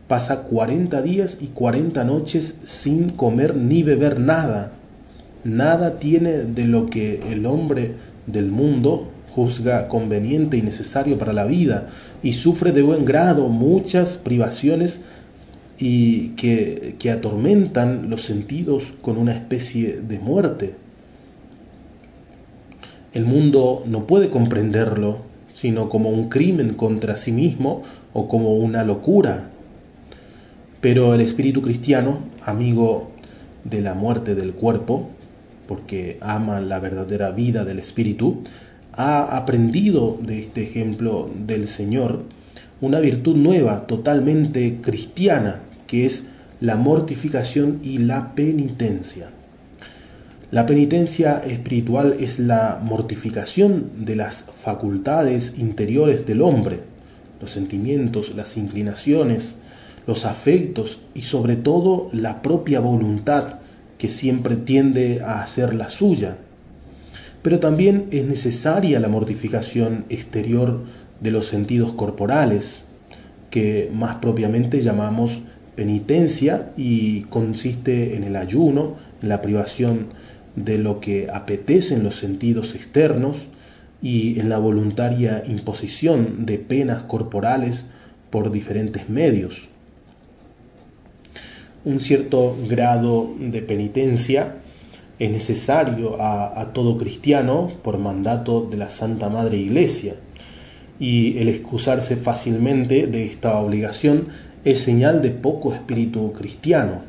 Pasa 0.07 0.41
40 0.41 1.01
días 1.01 1.37
y 1.39 1.47
40 1.47 2.03
noches 2.03 2.55
sin 2.65 3.09
comer 3.09 3.55
ni 3.55 3.83
beber 3.83 4.19
nada. 4.19 4.71
Nada 5.43 5.99
tiene 5.99 6.39
de 6.43 6.65
lo 6.65 6.89
que 6.89 7.21
el 7.31 7.45
hombre 7.45 7.93
del 8.27 8.49
mundo 8.49 9.09
juzga 9.35 9.87
conveniente 9.87 10.57
y 10.57 10.61
necesario 10.61 11.17
para 11.17 11.33
la 11.33 11.45
vida 11.45 11.89
y 12.21 12.33
sufre 12.33 12.71
de 12.71 12.81
buen 12.81 13.03
grado 13.03 13.47
muchas 13.47 14.17
privaciones 14.17 14.99
y 15.80 16.30
que, 16.30 16.96
que 17.00 17.12
atormentan 17.12 18.10
los 18.10 18.22
sentidos 18.22 18.94
con 19.01 19.18
una 19.18 19.34
especie 19.34 20.00
de 20.01 20.20
muerte. 20.20 20.75
El 23.13 23.25
mundo 23.25 23.84
no 23.86 24.08
puede 24.08 24.30
comprenderlo, 24.30 25.20
sino 25.53 25.89
como 25.89 26.10
un 26.10 26.30
crimen 26.30 26.74
contra 26.74 27.15
sí 27.18 27.32
mismo 27.32 27.84
o 28.12 28.27
como 28.27 28.56
una 28.56 28.84
locura. 28.84 29.50
Pero 30.82 31.13
el 31.13 31.22
espíritu 31.22 31.62
cristiano, 31.62 32.20
amigo 32.44 33.12
de 33.63 33.82
la 33.82 33.94
muerte 33.94 34.36
del 34.36 34.53
cuerpo, 34.53 35.10
porque 35.68 36.18
ama 36.22 36.60
la 36.60 36.80
verdadera 36.80 37.32
vida 37.32 37.65
del 37.65 37.80
espíritu, 37.80 38.44
ha 38.92 39.38
aprendido 39.38 40.18
de 40.22 40.39
este 40.39 40.63
ejemplo 40.63 41.30
del 41.46 41.68
Señor 41.68 42.24
una 42.83 42.99
virtud 42.99 43.37
nueva, 43.37 43.87
totalmente 43.87 44.79
cristiana, 44.81 45.61
que 45.87 46.05
es 46.05 46.25
la 46.59 46.75
mortificación 46.75 47.79
y 47.81 47.99
la 47.99 48.35
penitencia. 48.35 49.29
La 50.51 50.65
penitencia 50.65 51.39
espiritual 51.39 52.17
es 52.19 52.39
la 52.39 52.81
mortificación 52.83 54.05
de 54.05 54.17
las 54.17 54.43
facultades 54.61 55.53
interiores 55.57 56.25
del 56.25 56.41
hombre, 56.41 56.81
los 57.39 57.51
sentimientos, 57.51 58.35
las 58.35 58.57
inclinaciones, 58.57 59.55
los 60.05 60.25
afectos 60.25 60.99
y 61.13 61.21
sobre 61.21 61.55
todo 61.55 62.09
la 62.11 62.41
propia 62.41 62.81
voluntad 62.81 63.59
que 63.97 64.09
siempre 64.09 64.57
tiende 64.57 65.21
a 65.21 65.41
hacer 65.41 65.73
la 65.73 65.89
suya. 65.89 66.35
Pero 67.43 67.61
también 67.61 68.07
es 68.11 68.25
necesaria 68.25 68.99
la 68.99 69.07
mortificación 69.07 70.03
exterior 70.09 70.81
de 71.24 71.32
los 71.32 71.48
sentidos 71.48 71.94
corporales, 71.94 72.82
que 73.50 73.89
más 73.94 74.15
propiamente 74.15 74.82
llamamos 74.82 75.42
penitencia 75.75 76.74
y 76.75 77.22
consiste 77.22 78.15
en 78.15 78.24
el 78.25 78.36
ayuno, 78.36 78.98
en 79.22 79.30
la 79.30 79.42
privación 79.42 80.08
de 80.56 80.77
lo 80.77 81.00
que 81.00 81.30
apetecen 81.34 82.03
los 82.03 82.15
sentidos 82.15 82.75
externos 82.75 83.48
y 84.01 84.39
en 84.39 84.50
la 84.50 84.58
voluntaria 84.58 85.44
imposición 85.48 86.46
de 86.46 86.58
penas 86.60 87.03
corporales 87.03 87.86
por 88.30 88.51
diferentes 88.51 89.10
medios. 89.10 89.70
Un 91.86 92.01
cierto 92.01 92.58
grado 92.68 93.34
de 93.39 93.62
penitencia 93.62 94.58
es 95.20 95.32
necesario 95.32 96.22
a, 96.22 96.60
a 96.60 96.74
todo 96.74 96.98
cristiano 96.98 97.72
por 97.82 97.98
mandato 97.98 98.68
de 98.70 98.77
la 98.77 98.89
Santa 98.89 99.30
Madre 99.30 99.58
Iglesia 99.58 100.15
y 101.03 101.38
el 101.38 101.50
excusarse 101.50 102.15
fácilmente 102.15 103.07
de 103.07 103.25
esta 103.25 103.57
obligación 103.57 104.29
es 104.63 104.79
señal 104.79 105.22
de 105.22 105.31
poco 105.31 105.74
espíritu 105.74 106.31
cristiano. 106.31 107.01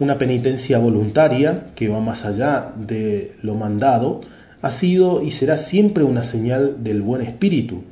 Una 0.00 0.18
penitencia 0.18 0.78
voluntaria 0.78 1.68
que 1.76 1.86
va 1.86 2.00
más 2.00 2.24
allá 2.24 2.72
de 2.76 3.36
lo 3.42 3.54
mandado 3.54 4.22
ha 4.60 4.72
sido 4.72 5.22
y 5.22 5.30
será 5.30 5.56
siempre 5.56 6.02
una 6.02 6.24
señal 6.24 6.82
del 6.82 7.00
buen 7.00 7.22
espíritu, 7.22 7.84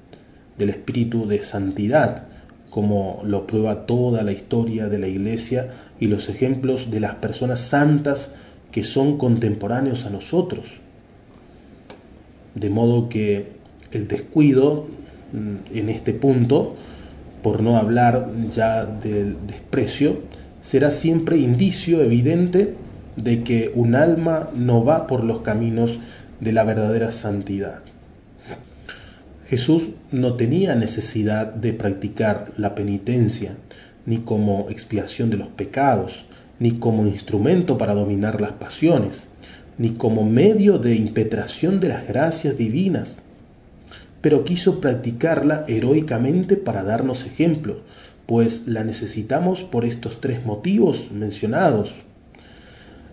del 0.59 0.71
espíritu 0.71 1.29
de 1.29 1.43
santidad, 1.43 2.25
como 2.71 3.23
lo 3.25 3.47
prueba 3.47 3.87
toda 3.87 4.25
la 4.25 4.33
historia 4.33 4.89
de 4.89 4.99
la 4.99 5.07
Iglesia 5.07 5.69
y 6.01 6.09
los 6.09 6.29
ejemplos 6.29 6.91
de 6.91 6.99
las 6.99 7.15
personas 7.15 7.61
santas 7.61 8.33
que 8.73 8.83
son 8.83 9.17
contemporáneos 9.17 10.07
a 10.07 10.11
nosotros. 10.11 10.81
De 12.57 12.69
modo 12.69 13.09
que 13.09 13.56
el 13.93 14.09
descuido 14.09 14.87
mm, 15.33 15.77
en 15.77 15.89
este 15.89 16.13
punto 16.13 16.77
por 17.43 17.63
no 17.63 17.77
hablar 17.77 18.29
ya 18.51 18.85
del 18.85 19.37
desprecio, 19.47 20.21
será 20.63 20.91
siempre 20.91 21.37
indicio 21.37 22.03
evidente 22.03 22.75
de 23.15 23.45
que 23.45 23.71
un 23.75 23.95
alma 23.95 24.51
no 24.53 24.85
va 24.85 25.07
por 25.07 25.23
los 25.23 25.43
caminos 25.43 26.01
de 26.41 26.53
la 26.53 26.65
verdadera 26.65 27.13
santidad. 27.13 27.83
Jesús 29.49 29.91
no 30.11 30.35
tenía 30.35 30.75
necesidad 30.75 31.47
de 31.47 31.73
practicar 31.73 32.51
la 32.57 32.75
penitencia, 32.75 33.57
ni 34.07 34.19
como 34.19 34.67
expiación 34.69 35.31
de 35.31 35.37
los 35.37 35.49
pecados, 35.49 36.27
ni 36.59 36.73
como 36.73 37.07
instrumento 37.07 37.79
para 37.79 37.95
dominar 37.95 38.41
las 38.41 38.53
pasiones, 38.53 39.29
ni 39.79 39.91
como 39.91 40.25
medio 40.25 40.79
de 40.79 40.97
impetración 40.97 41.79
de 41.79 41.89
las 41.89 42.09
gracias 42.09 42.57
divinas 42.57 43.19
pero 44.21 44.45
quiso 44.45 44.81
practicarla 44.81 45.65
heroicamente 45.69 46.57
para 46.57 46.83
darnos 46.83 47.25
ejemplo, 47.25 47.81
pues 48.27 48.67
la 48.67 48.83
necesitamos 48.85 49.63
por 49.63 49.85
estos 49.85 50.21
tres 50.21 50.45
motivos 50.45 51.11
mencionados. 51.13 52.03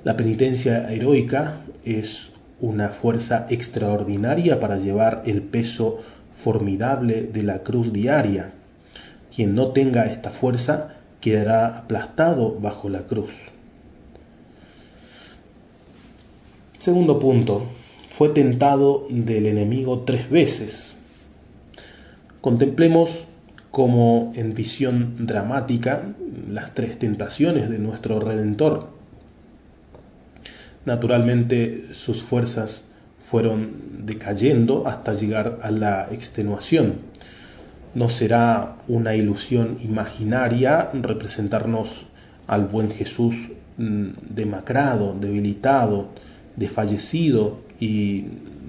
La 0.03 0.17
penitencia 0.17 0.91
heroica 0.91 1.61
es 1.85 2.31
una 2.59 2.89
fuerza 2.89 3.45
extraordinaria 3.49 4.59
para 4.59 4.77
llevar 4.77 5.23
el 5.25 5.41
peso 5.41 5.99
formidable 6.33 7.23
de 7.23 7.43
la 7.43 7.59
cruz 7.59 7.93
diaria. 7.93 8.53
Quien 9.35 9.55
no 9.55 9.67
tenga 9.69 10.05
esta 10.05 10.29
fuerza 10.29 10.95
quedará 11.21 11.79
aplastado 11.79 12.59
bajo 12.59 12.89
la 12.89 13.03
cruz. 13.03 13.33
Segundo 16.79 17.17
punto, 17.19 17.67
fue 18.23 18.29
tentado 18.29 19.05
del 19.09 19.47
enemigo 19.47 20.03
tres 20.05 20.29
veces. 20.29 20.95
Contemplemos 22.39 23.25
como 23.69 24.31
en 24.33 24.53
visión 24.53 25.27
dramática 25.27 26.03
las 26.49 26.73
tres 26.73 26.97
tentaciones 26.97 27.69
de 27.69 27.79
nuestro 27.79 28.21
Redentor. 28.21 28.87
Naturalmente 30.85 31.87
sus 31.91 32.23
fuerzas 32.23 32.85
fueron 33.29 34.05
decayendo 34.05 34.87
hasta 34.87 35.15
llegar 35.15 35.59
a 35.61 35.69
la 35.69 36.07
extenuación. 36.09 36.99
No 37.93 38.07
será 38.07 38.77
una 38.87 39.17
ilusión 39.17 39.79
imaginaria 39.83 40.91
representarnos 40.93 42.05
al 42.47 42.67
buen 42.67 42.89
Jesús 42.89 43.35
mm, 43.75 44.11
demacrado, 44.29 45.13
debilitado, 45.19 46.07
desfallecido 46.55 47.72
y 47.79 48.25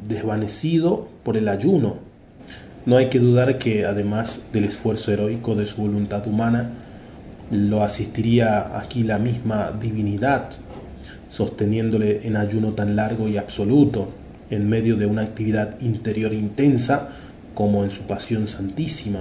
desvanecido 0.07 1.09
por 1.23 1.37
el 1.37 1.49
ayuno. 1.49 1.97
No 2.87 2.97
hay 2.97 3.09
que 3.09 3.19
dudar 3.19 3.59
que, 3.59 3.87
además 3.87 4.43
del 4.53 4.65
esfuerzo 4.65 5.13
heroico 5.13 5.55
de 5.55 5.67
su 5.67 5.83
voluntad 5.83 6.27
humana, 6.27 6.71
lo 7.51 7.83
asistiría 7.83 8.79
aquí 8.79 9.03
la 9.03 9.19
misma 9.19 9.73
divinidad, 9.81 10.51
sosteniéndole 11.31 12.27
en 12.27 12.37
ayuno 12.37 12.73
tan 12.73 12.97
largo 12.97 13.29
y 13.29 13.37
absoluto, 13.37 14.11
en 14.51 14.69
medio 14.69 14.97
de 14.97 15.07
una 15.07 15.23
actividad 15.23 15.81
interior 15.81 16.33
intensa 16.33 17.09
como 17.55 17.85
en 17.85 17.91
su 17.91 18.03
pasión 18.03 18.49
santísima, 18.49 19.21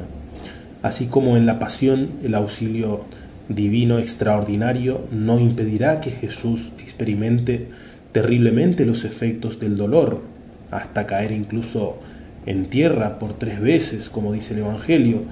así 0.82 1.06
como 1.06 1.38
en 1.38 1.46
la 1.46 1.60
pasión 1.60 2.10
el 2.24 2.36
auxilio 2.36 3.06
divino 3.50 4.00
extraordinario 4.00 5.02
no 5.12 5.40
impedirá 5.40 6.00
que 6.00 6.12
Jesús 6.12 6.72
experimente 6.80 7.68
terriblemente 8.13 8.86
los 8.86 9.03
efectos 9.03 9.60
del 9.60 9.75
dolor, 9.75 10.22
hasta 10.72 11.05
caer 11.05 11.32
incluso 11.32 11.98
en 12.46 12.67
tierra 12.67 13.20
por 13.20 13.34
tres 13.34 13.60
veces, 13.60 14.10
como 14.10 14.32
dice 14.32 14.53
el 14.53 14.62
Evangelio, 14.62 15.24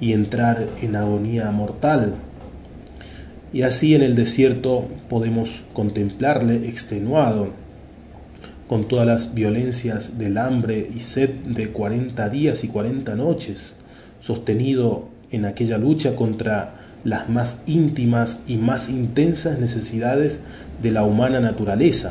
y 0.00 0.12
entrar 0.12 0.68
en 0.82 0.96
agonía 0.96 1.50
mortal. 1.50 2.16
Y 3.52 3.62
así 3.62 3.94
en 3.94 4.02
el 4.02 4.14
desierto 4.14 4.86
podemos 5.08 5.62
contemplarle 5.72 6.68
extenuado, 6.68 7.48
con 8.68 8.88
todas 8.88 9.06
las 9.06 9.32
violencias 9.32 10.18
del 10.18 10.38
hambre 10.38 10.90
y 10.92 11.00
sed 11.00 11.30
de 11.30 11.68
cuarenta 11.68 12.28
días 12.28 12.64
y 12.64 12.68
cuarenta 12.68 13.14
noches, 13.14 13.76
sostenido 14.18 15.08
en 15.30 15.44
aquella 15.44 15.78
lucha 15.78 16.16
contra 16.16 16.85
las 17.06 17.28
más 17.28 17.62
íntimas 17.66 18.40
y 18.48 18.56
más 18.56 18.88
intensas 18.88 19.60
necesidades 19.60 20.40
de 20.82 20.90
la 20.90 21.04
humana 21.04 21.38
naturaleza, 21.38 22.10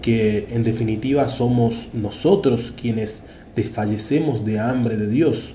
que 0.00 0.46
en 0.50 0.62
definitiva 0.62 1.28
somos 1.28 1.88
nosotros 1.92 2.72
quienes 2.80 3.22
desfallecemos 3.56 4.44
de 4.44 4.60
hambre 4.60 4.96
de 4.96 5.08
Dios. 5.08 5.54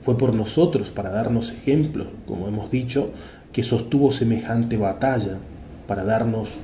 Fue 0.00 0.16
por 0.16 0.32
nosotros, 0.32 0.88
para 0.88 1.10
darnos 1.10 1.52
ejemplos, 1.52 2.06
como 2.26 2.48
hemos 2.48 2.70
dicho, 2.70 3.10
que 3.52 3.62
sostuvo 3.62 4.10
semejante 4.10 4.78
batalla, 4.78 5.36
para 5.86 6.02
darnos 6.02 6.54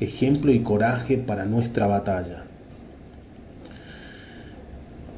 ejemplo 0.00 0.50
y 0.50 0.60
coraje 0.60 1.18
para 1.18 1.44
nuestra 1.44 1.86
batalla. 1.86 2.44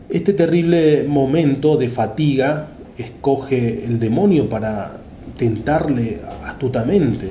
Este 0.09 0.33
terrible 0.33 1.05
momento 1.05 1.77
de 1.77 1.89
fatiga 1.89 2.71
escoge 2.99 3.85
el 3.85 4.01
demonio 4.01 4.49
para 4.49 5.05
tentarle 5.37 6.21
astutamente, 6.45 7.29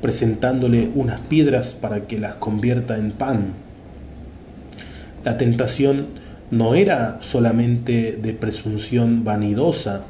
presentándole 0.00 0.90
unas 0.94 1.20
piedras 1.20 1.74
para 1.74 2.06
que 2.06 2.18
las 2.18 2.36
convierta 2.36 2.96
en 2.98 3.12
pan. 3.12 3.52
La 5.24 5.36
tentación 5.36 6.06
no 6.50 6.74
era 6.74 7.18
solamente 7.20 8.18
de 8.20 8.32
presunción 8.34 9.24
vanidosa, 9.24 10.04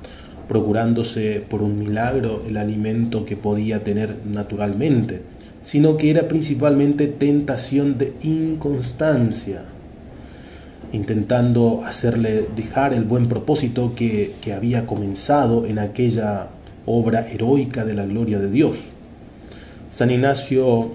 procurándose 0.48 1.42
por 1.48 1.62
un 1.62 1.78
milagro 1.78 2.42
el 2.48 2.56
alimento 2.56 3.24
que 3.24 3.36
podía 3.36 3.84
tener 3.84 4.16
naturalmente, 4.24 5.22
sino 5.62 5.96
que 5.96 6.10
era 6.10 6.28
principalmente 6.28 7.06
tentación 7.06 7.98
de 7.98 8.14
inconstancia, 8.22 9.64
intentando 10.92 11.82
hacerle 11.84 12.46
dejar 12.54 12.94
el 12.94 13.04
buen 13.04 13.26
propósito 13.26 13.94
que, 13.94 14.34
que 14.40 14.54
había 14.54 14.86
comenzado 14.86 15.66
en 15.66 15.78
aquella 15.78 16.48
obra 16.88 17.28
heroica 17.28 17.84
de 17.84 17.94
la 17.94 18.06
gloria 18.06 18.38
de 18.38 18.50
Dios. 18.50 18.78
San 19.90 20.10
Ignacio, 20.10 20.92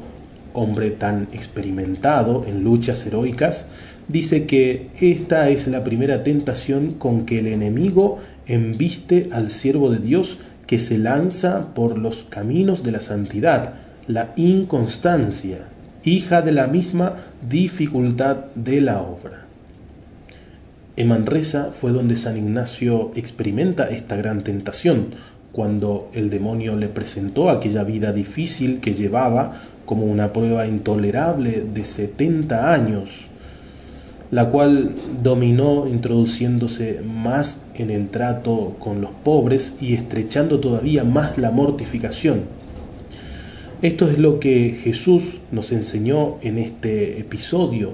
hombre 0.53 0.91
tan 0.91 1.27
experimentado 1.31 2.43
en 2.45 2.63
luchas 2.63 3.05
heroicas, 3.05 3.65
dice 4.07 4.45
que 4.45 4.89
esta 4.99 5.49
es 5.49 5.67
la 5.67 5.83
primera 5.83 6.23
tentación 6.23 6.93
con 6.93 7.25
que 7.25 7.39
el 7.39 7.47
enemigo 7.47 8.19
embiste 8.45 9.29
al 9.31 9.49
siervo 9.49 9.89
de 9.89 9.99
Dios 9.99 10.39
que 10.67 10.79
se 10.79 10.97
lanza 10.97 11.73
por 11.73 11.97
los 11.97 12.23
caminos 12.23 12.83
de 12.83 12.91
la 12.91 13.01
santidad, 13.01 13.75
la 14.07 14.33
inconstancia, 14.35 15.67
hija 16.03 16.41
de 16.41 16.51
la 16.51 16.67
misma 16.67 17.15
dificultad 17.49 18.45
de 18.55 18.81
la 18.81 19.01
obra. 19.01 19.43
En 20.95 21.07
Manresa 21.07 21.71
fue 21.71 21.91
donde 21.91 22.17
San 22.17 22.37
Ignacio 22.37 23.11
experimenta 23.15 23.89
esta 23.89 24.15
gran 24.15 24.43
tentación, 24.43 25.15
cuando 25.53 26.09
el 26.13 26.31
demonio 26.31 26.75
le 26.75 26.89
presentó 26.89 27.49
aquella 27.49 27.83
vida 27.83 28.11
difícil 28.11 28.81
que 28.81 28.95
llevaba 28.95 29.61
como 29.85 30.05
una 30.05 30.33
prueba 30.33 30.67
intolerable 30.67 31.63
de 31.71 31.85
setenta 31.85 32.73
años, 32.73 33.27
la 34.31 34.49
cual 34.49 34.95
dominó 35.21 35.87
introduciéndose 35.87 37.01
más 37.05 37.61
en 37.75 37.91
el 37.91 38.09
trato 38.09 38.75
con 38.79 38.99
los 38.99 39.11
pobres 39.11 39.75
y 39.79 39.93
estrechando 39.93 40.59
todavía 40.59 41.03
más 41.03 41.37
la 41.37 41.51
mortificación. 41.51 42.41
Esto 43.83 44.09
es 44.09 44.17
lo 44.17 44.39
que 44.39 44.79
Jesús 44.83 45.41
nos 45.51 45.71
enseñó 45.71 46.37
en 46.41 46.57
este 46.57 47.19
episodio. 47.19 47.91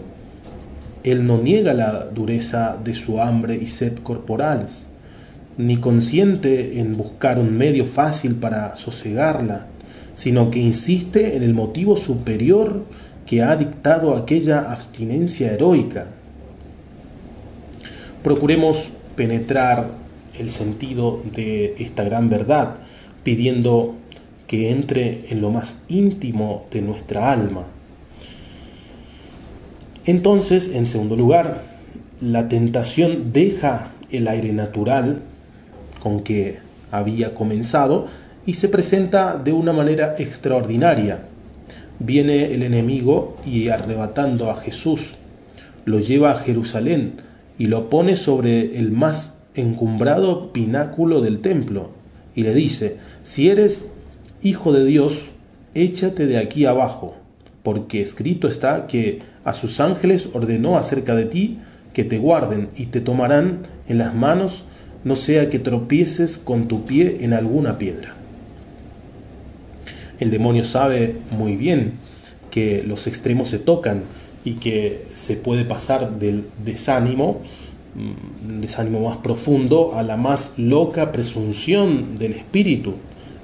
Él 1.03 1.27
no 1.27 1.39
niega 1.39 1.73
la 1.73 2.05
dureza 2.05 2.77
de 2.81 2.93
su 2.93 3.21
hambre 3.21 3.59
y 3.61 3.67
sed 3.67 3.97
corporales, 3.97 4.83
ni 5.59 5.75
consiente 5.75 6.79
en 6.79 6.95
buscar 6.95 7.37
un 7.37 7.57
medio 7.57 7.83
fácil 7.83 8.35
para 8.35 8.77
sosegarla, 8.77 9.65
sino 10.15 10.51
que 10.51 10.59
insiste 10.59 11.35
en 11.35 11.43
el 11.43 11.53
motivo 11.53 11.97
superior 11.97 12.85
que 13.25 13.43
ha 13.43 13.57
dictado 13.57 14.15
aquella 14.15 14.71
abstinencia 14.71 15.51
heroica. 15.51 16.07
Procuremos 18.23 18.91
penetrar 19.17 19.89
el 20.39 20.49
sentido 20.49 21.21
de 21.35 21.75
esta 21.77 22.05
gran 22.05 22.29
verdad, 22.29 22.75
pidiendo 23.23 23.95
que 24.47 24.71
entre 24.71 25.25
en 25.29 25.41
lo 25.41 25.51
más 25.51 25.75
íntimo 25.89 26.67
de 26.71 26.81
nuestra 26.83 27.33
alma. 27.33 27.65
Entonces, 30.05 30.71
en 30.73 30.87
segundo 30.87 31.17
lugar, 31.17 31.63
la 32.21 32.47
tentación 32.47 33.33
deja 33.33 33.91
el 34.09 34.29
aire 34.29 34.53
natural 34.53 35.23
con 35.99 36.21
que 36.21 36.59
había 36.91 37.33
comenzado 37.33 38.07
y 38.45 38.55
se 38.55 38.69
presenta 38.69 39.37
de 39.37 39.53
una 39.53 39.73
manera 39.73 40.15
extraordinaria. 40.17 41.25
Viene 41.99 42.53
el 42.53 42.63
enemigo 42.63 43.37
y 43.45 43.69
arrebatando 43.69 44.49
a 44.49 44.55
Jesús, 44.55 45.17
lo 45.85 45.99
lleva 45.99 46.31
a 46.31 46.35
Jerusalén 46.35 47.21
y 47.57 47.67
lo 47.67 47.89
pone 47.89 48.15
sobre 48.15 48.79
el 48.79 48.91
más 48.91 49.35
encumbrado 49.53 50.53
pináculo 50.53 51.21
del 51.21 51.39
templo 51.39 51.91
y 52.35 52.43
le 52.43 52.53
dice, 52.53 52.97
si 53.23 53.49
eres 53.49 53.85
hijo 54.41 54.71
de 54.71 54.85
Dios, 54.85 55.31
échate 55.73 56.25
de 56.25 56.37
aquí 56.37 56.65
abajo, 56.65 57.15
porque 57.63 58.01
escrito 58.01 58.47
está 58.47 58.87
que 58.87 59.19
a 59.43 59.53
sus 59.53 59.79
ángeles 59.79 60.29
ordenó 60.33 60.77
acerca 60.77 61.15
de 61.15 61.25
ti 61.25 61.59
que 61.93 62.03
te 62.03 62.17
guarden 62.17 62.69
y 62.77 62.87
te 62.87 63.01
tomarán 63.01 63.67
en 63.87 63.97
las 63.97 64.15
manos 64.15 64.63
no 65.03 65.15
sea 65.15 65.49
que 65.49 65.59
tropieces 65.59 66.37
con 66.37 66.67
tu 66.67 66.85
pie 66.85 67.17
en 67.21 67.33
alguna 67.33 67.77
piedra. 67.77 68.15
El 70.19 70.31
demonio 70.31 70.65
sabe 70.65 71.15
muy 71.31 71.55
bien 71.55 71.93
que 72.51 72.83
los 72.83 73.07
extremos 73.07 73.49
se 73.49 73.59
tocan 73.59 74.03
y 74.43 74.55
que 74.55 75.05
se 75.13 75.35
puede 75.35 75.63
pasar 75.63 76.19
del 76.19 76.45
desánimo, 76.63 77.41
mm, 77.95 78.59
desánimo 78.59 79.07
más 79.07 79.17
profundo, 79.17 79.93
a 79.95 80.03
la 80.03 80.17
más 80.17 80.53
loca 80.57 81.11
presunción 81.11 82.17
del 82.17 82.33
espíritu, 82.33 82.95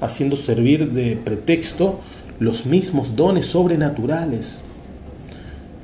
haciendo 0.02 0.36
servir 0.36 0.92
de 0.92 1.16
pretexto 1.16 2.02
los 2.40 2.66
mismos 2.66 3.16
dones 3.16 3.46
sobrenaturales. 3.46 4.62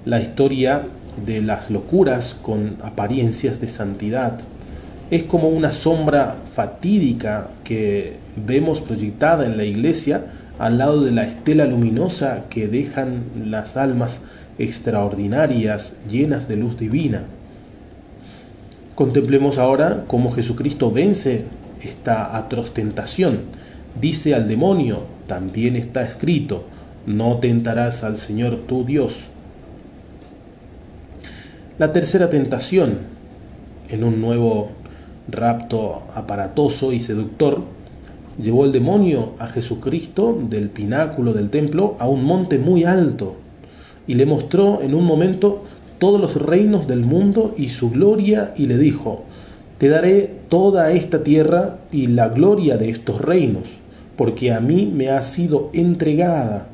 La 0.03 0.19
historia 0.19 0.87
de 1.25 1.41
las 1.41 1.69
locuras 1.69 2.35
con 2.41 2.77
apariencias 2.83 3.61
de 3.61 3.67
santidad 3.67 4.39
es 5.11 5.23
como 5.23 5.49
una 5.49 5.73
sombra 5.73 6.37
fatídica 6.55 7.49
que 7.65 8.15
vemos 8.37 8.79
proyectada 8.79 9.45
en 9.45 9.57
la 9.57 9.65
iglesia 9.65 10.25
al 10.57 10.77
lado 10.77 11.03
de 11.03 11.11
la 11.11 11.25
estela 11.25 11.65
luminosa 11.65 12.45
que 12.49 12.69
dejan 12.69 13.25
las 13.45 13.75
almas 13.75 14.19
extraordinarias 14.57 15.93
llenas 16.09 16.47
de 16.47 16.55
luz 16.55 16.79
divina. 16.79 17.23
Contemplemos 18.95 19.57
ahora 19.57 20.05
cómo 20.07 20.31
Jesucristo 20.31 20.91
vence 20.91 21.45
esta 21.81 22.37
atroz 22.37 22.73
tentación. 22.73 23.41
Dice 23.99 24.33
al 24.33 24.47
demonio, 24.47 25.03
también 25.27 25.75
está 25.75 26.03
escrito, 26.03 26.65
no 27.05 27.39
tentarás 27.39 28.03
al 28.03 28.17
Señor 28.17 28.61
tu 28.67 28.85
Dios. 28.85 29.19
La 31.77 31.91
tercera 31.91 32.29
tentación, 32.29 32.99
en 33.89 34.03
un 34.03 34.21
nuevo 34.21 34.71
rapto 35.27 36.03
aparatoso 36.15 36.93
y 36.93 36.99
seductor, 36.99 37.61
llevó 38.41 38.65
el 38.65 38.71
demonio 38.71 39.33
a 39.39 39.47
Jesucristo 39.47 40.37
del 40.49 40.69
pináculo 40.69 41.33
del 41.33 41.49
templo 41.49 41.95
a 41.99 42.07
un 42.07 42.23
monte 42.23 42.57
muy 42.57 42.83
alto 42.83 43.35
y 44.07 44.15
le 44.15 44.25
mostró 44.25 44.81
en 44.81 44.95
un 44.95 45.05
momento 45.05 45.63
todos 45.99 46.19
los 46.19 46.35
reinos 46.41 46.87
del 46.87 47.01
mundo 47.01 47.53
y 47.57 47.69
su 47.69 47.91
gloria 47.91 48.53
y 48.57 48.65
le 48.65 48.77
dijo, 48.77 49.23
te 49.77 49.89
daré 49.89 50.33
toda 50.49 50.91
esta 50.91 51.23
tierra 51.23 51.77
y 51.91 52.07
la 52.07 52.29
gloria 52.29 52.77
de 52.77 52.89
estos 52.89 53.21
reinos, 53.21 53.69
porque 54.15 54.51
a 54.51 54.59
mí 54.59 54.91
me 54.93 55.09
ha 55.09 55.21
sido 55.21 55.69
entregada 55.73 56.67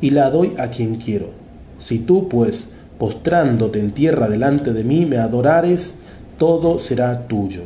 y 0.00 0.10
la 0.10 0.30
doy 0.30 0.54
a 0.58 0.68
quien 0.68 0.96
quiero. 0.96 1.30
Si 1.78 2.00
tú, 2.00 2.28
pues, 2.28 2.68
postrándote 2.98 3.78
en 3.78 3.92
tierra 3.92 4.28
delante 4.28 4.72
de 4.72 4.84
mí, 4.84 5.06
me 5.06 5.18
adorares, 5.18 5.94
todo 6.38 6.78
será 6.78 7.26
tuyo 7.28 7.62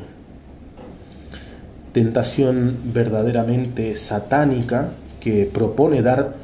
tentación 1.97 2.77
verdaderamente 2.93 3.97
satánica 3.97 4.91
que 5.19 5.47
propone 5.51 6.03
dar 6.03 6.35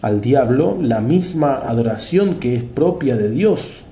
al 0.00 0.22
diablo 0.22 0.78
la 0.80 1.02
misma 1.02 1.56
adoración 1.56 2.40
que 2.40 2.56
es 2.56 2.62
propia 2.62 3.18
de 3.18 3.28
Dios, 3.28 3.82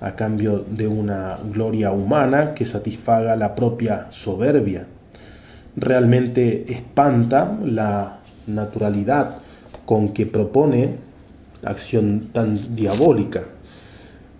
a 0.00 0.14
cambio 0.14 0.64
de 0.70 0.86
una 0.86 1.40
gloria 1.52 1.90
humana 1.90 2.54
que 2.54 2.64
satisfaga 2.64 3.34
la 3.34 3.56
propia 3.56 4.06
soberbia. 4.12 4.86
Realmente 5.74 6.72
espanta 6.72 7.58
la 7.64 8.18
naturalidad 8.46 9.38
con 9.84 10.10
que 10.10 10.26
propone 10.26 10.90
la 11.60 11.70
acción 11.70 12.28
tan 12.32 12.76
diabólica. 12.76 13.42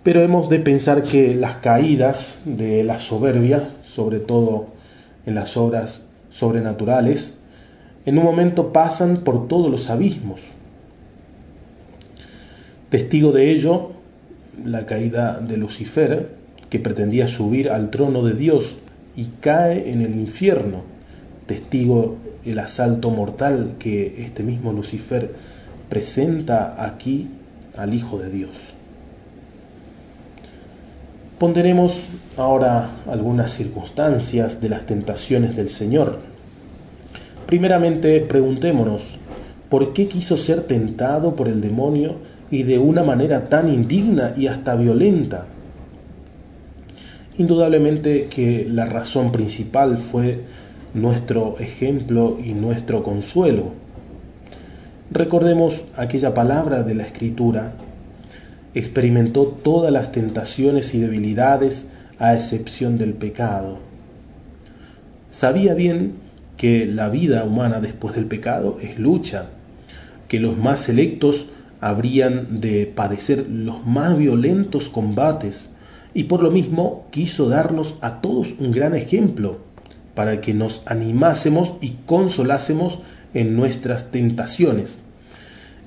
Pero 0.03 0.21
hemos 0.21 0.47
de 0.47 0.59
pensar 0.59 1.03
que 1.03 1.35
las 1.35 1.57
caídas 1.57 2.39
de 2.45 2.81
la 2.85 3.01
soberbia, 3.01 3.71
sobre 3.83 4.21
todo 4.21 4.79
en 5.25 5.35
las 5.35 5.57
obras 5.57 6.03
sobrenaturales, 6.29 7.35
en 8.05 8.17
un 8.17 8.23
momento 8.23 8.73
pasan 8.73 9.23
por 9.23 9.47
todos 9.47 9.69
los 9.69 9.89
abismos. 9.89 10.41
Testigo 12.89 13.31
de 13.31 13.51
ello, 13.51 13.91
la 14.65 14.85
caída 14.85 15.39
de 15.39 15.57
Lucifer, 15.57 16.29
que 16.69 16.79
pretendía 16.79 17.27
subir 17.27 17.69
al 17.69 17.89
trono 17.89 18.23
de 18.23 18.33
Dios 18.33 18.77
y 19.15 19.25
cae 19.39 19.91
en 19.91 20.01
el 20.01 20.15
infierno, 20.15 20.83
testigo 21.45 22.17
el 22.45 22.59
asalto 22.59 23.09
mortal 23.09 23.73
que 23.77 24.23
este 24.23 24.43
mismo 24.43 24.73
Lucifer 24.73 25.35
presenta 25.89 26.83
aquí 26.83 27.29
al 27.77 27.93
Hijo 27.93 28.17
de 28.17 28.29
Dios. 28.29 28.51
Ponderemos 31.41 32.03
ahora 32.37 32.91
algunas 33.09 33.51
circunstancias 33.51 34.61
de 34.61 34.69
las 34.69 34.85
tentaciones 34.85 35.55
del 35.55 35.69
Señor. 35.69 36.19
Primeramente, 37.47 38.19
preguntémonos, 38.19 39.17
¿por 39.67 39.91
qué 39.91 40.07
quiso 40.07 40.37
ser 40.37 40.61
tentado 40.67 41.35
por 41.35 41.47
el 41.47 41.59
demonio 41.59 42.17
y 42.51 42.61
de 42.61 42.77
una 42.77 43.01
manera 43.01 43.49
tan 43.49 43.73
indigna 43.73 44.35
y 44.37 44.45
hasta 44.45 44.75
violenta? 44.75 45.47
Indudablemente 47.39 48.27
que 48.27 48.67
la 48.69 48.85
razón 48.85 49.31
principal 49.31 49.97
fue 49.97 50.41
nuestro 50.93 51.57
ejemplo 51.57 52.37
y 52.39 52.53
nuestro 52.53 53.01
consuelo. 53.01 53.71
Recordemos 55.09 55.85
aquella 55.97 56.35
palabra 56.35 56.83
de 56.83 56.93
la 56.93 57.01
Escritura, 57.01 57.73
experimentó 58.73 59.45
todas 59.45 59.91
las 59.91 60.11
tentaciones 60.11 60.93
y 60.93 60.99
debilidades 60.99 61.87
a 62.19 62.33
excepción 62.33 62.97
del 62.97 63.13
pecado. 63.13 63.79
Sabía 65.31 65.73
bien 65.73 66.13
que 66.57 66.85
la 66.85 67.09
vida 67.09 67.43
humana 67.43 67.81
después 67.81 68.15
del 68.15 68.25
pecado 68.25 68.77
es 68.81 68.99
lucha, 68.99 69.47
que 70.27 70.39
los 70.39 70.57
más 70.57 70.81
selectos 70.81 71.47
habrían 71.79 72.61
de 72.61 72.85
padecer 72.85 73.47
los 73.49 73.85
más 73.85 74.17
violentos 74.17 74.89
combates, 74.89 75.69
y 76.13 76.25
por 76.25 76.43
lo 76.43 76.51
mismo 76.51 77.07
quiso 77.09 77.49
darnos 77.49 77.97
a 78.01 78.21
todos 78.21 78.53
un 78.59 78.71
gran 78.71 78.95
ejemplo 78.95 79.59
para 80.13 80.41
que 80.41 80.53
nos 80.53 80.81
animásemos 80.85 81.73
y 81.81 81.95
consolásemos 82.05 82.99
en 83.33 83.55
nuestras 83.55 84.11
tentaciones. 84.11 85.01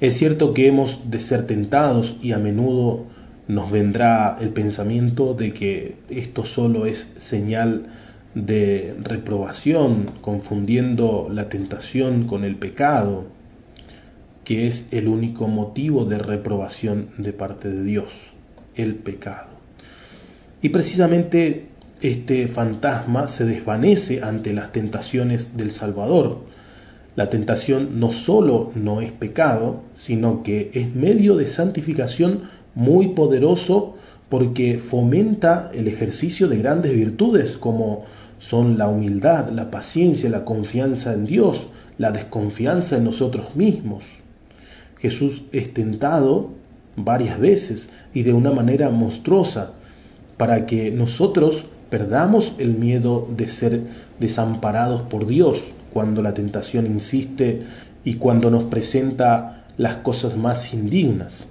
Es 0.04 0.18
cierto 0.18 0.52
que 0.52 0.66
hemos 0.66 1.10
de 1.10 1.18
ser 1.18 1.46
tentados 1.46 2.18
y 2.20 2.32
a 2.32 2.38
menudo 2.38 3.06
nos 3.48 3.70
vendrá 3.70 4.36
el 4.38 4.50
pensamiento 4.50 5.32
de 5.32 5.54
que 5.54 5.96
esto 6.10 6.44
solo 6.44 6.84
es 6.84 7.08
señal 7.18 7.86
de 8.34 8.94
reprobación, 9.02 10.04
confundiendo 10.20 11.30
la 11.32 11.48
tentación 11.48 12.26
con 12.26 12.44
el 12.44 12.56
pecado, 12.56 13.24
que 14.44 14.66
es 14.66 14.88
el 14.90 15.08
único 15.08 15.48
motivo 15.48 16.04
de 16.04 16.18
reprobación 16.18 17.08
de 17.16 17.32
parte 17.32 17.70
de 17.70 17.82
Dios, 17.82 18.34
el 18.74 18.96
pecado. 18.96 19.52
Y 20.60 20.68
precisamente 20.68 21.68
este 22.02 22.46
fantasma 22.46 23.28
se 23.28 23.46
desvanece 23.46 24.22
ante 24.22 24.52
las 24.52 24.70
tentaciones 24.70 25.56
del 25.56 25.70
Salvador. 25.70 26.40
La 27.16 27.30
tentación 27.30 28.00
no 28.00 28.10
solo 28.10 28.72
no 28.74 29.00
es 29.00 29.12
pecado, 29.12 29.82
sino 29.96 30.42
que 30.42 30.70
es 30.74 30.94
medio 30.94 31.36
de 31.36 31.46
santificación 31.46 32.42
muy 32.74 33.08
poderoso 33.08 33.94
porque 34.28 34.78
fomenta 34.78 35.70
el 35.74 35.86
ejercicio 35.86 36.48
de 36.48 36.58
grandes 36.58 36.92
virtudes 36.92 37.56
como 37.56 38.04
son 38.40 38.78
la 38.78 38.88
humildad, 38.88 39.50
la 39.50 39.70
paciencia, 39.70 40.28
la 40.28 40.44
confianza 40.44 41.12
en 41.12 41.24
Dios, 41.24 41.68
la 41.98 42.10
desconfianza 42.10 42.96
en 42.96 43.04
nosotros 43.04 43.54
mismos. 43.54 44.06
Jesús 44.98 45.44
es 45.52 45.72
tentado 45.72 46.50
varias 46.96 47.38
veces 47.38 47.90
y 48.12 48.24
de 48.24 48.32
una 48.32 48.50
manera 48.50 48.90
monstruosa 48.90 49.72
para 50.36 50.66
que 50.66 50.90
nosotros 50.90 51.66
perdamos 51.90 52.54
el 52.58 52.74
miedo 52.74 53.28
de 53.36 53.48
ser 53.48 53.82
desamparados 54.18 55.02
por 55.02 55.26
Dios 55.26 55.62
cuando 55.94 56.20
la 56.20 56.34
tentación 56.34 56.84
insiste 56.84 57.62
y 58.04 58.16
cuando 58.16 58.50
nos 58.50 58.64
presenta 58.64 59.64
las 59.78 59.96
cosas 59.96 60.36
más 60.36 60.74
indignas. 60.74 61.46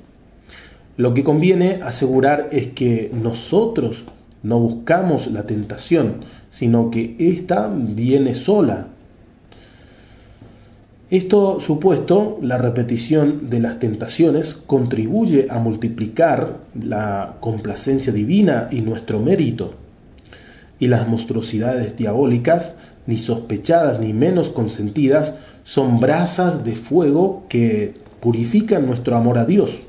Lo 0.98 1.16
que 1.16 1.24
conviene 1.24 1.80
asegurar 1.82 2.50
es 2.52 2.68
que 2.68 3.10
nosotros 3.12 4.04
no 4.44 4.60
buscamos 4.60 5.26
la 5.26 5.48
tentación, 5.48 6.26
sino 6.52 6.92
que 6.92 7.16
ésta 7.18 7.68
viene 7.74 8.36
sola 8.36 8.90
esto 11.14 11.60
supuesto, 11.60 12.40
la 12.42 12.58
repetición 12.58 13.52
de 13.52 13.60
las 13.60 13.78
tentaciones 13.78 14.56
contribuye 14.56 15.46
a 15.48 15.60
multiplicar 15.60 16.62
la 16.74 17.36
complacencia 17.40 18.12
divina 18.12 18.68
y 18.72 18.82
nuestro 18.82 19.20
mérito. 19.20 19.76
Y 20.80 20.88
las 20.88 21.08
monstruosidades 21.08 21.96
diabólicas, 21.96 22.74
ni 23.06 23.18
sospechadas 23.18 24.00
ni 24.00 24.14
menos 24.14 24.50
consentidas, 24.50 25.36
son 25.64 26.00
brasas 26.00 26.64
de 26.64 26.76
fuego 26.76 27.44
que 27.50 27.96
purifican 28.20 28.86
nuestro 28.86 29.16
amor 29.16 29.38
a 29.38 29.46
Dios. 29.46 29.84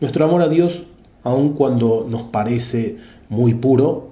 Nuestro 0.00 0.24
amor 0.24 0.42
a 0.42 0.48
Dios, 0.48 0.84
aun 1.22 1.54
cuando 1.54 2.06
nos 2.08 2.24
parece 2.24 2.96
muy 3.28 3.54
puro, 3.54 4.10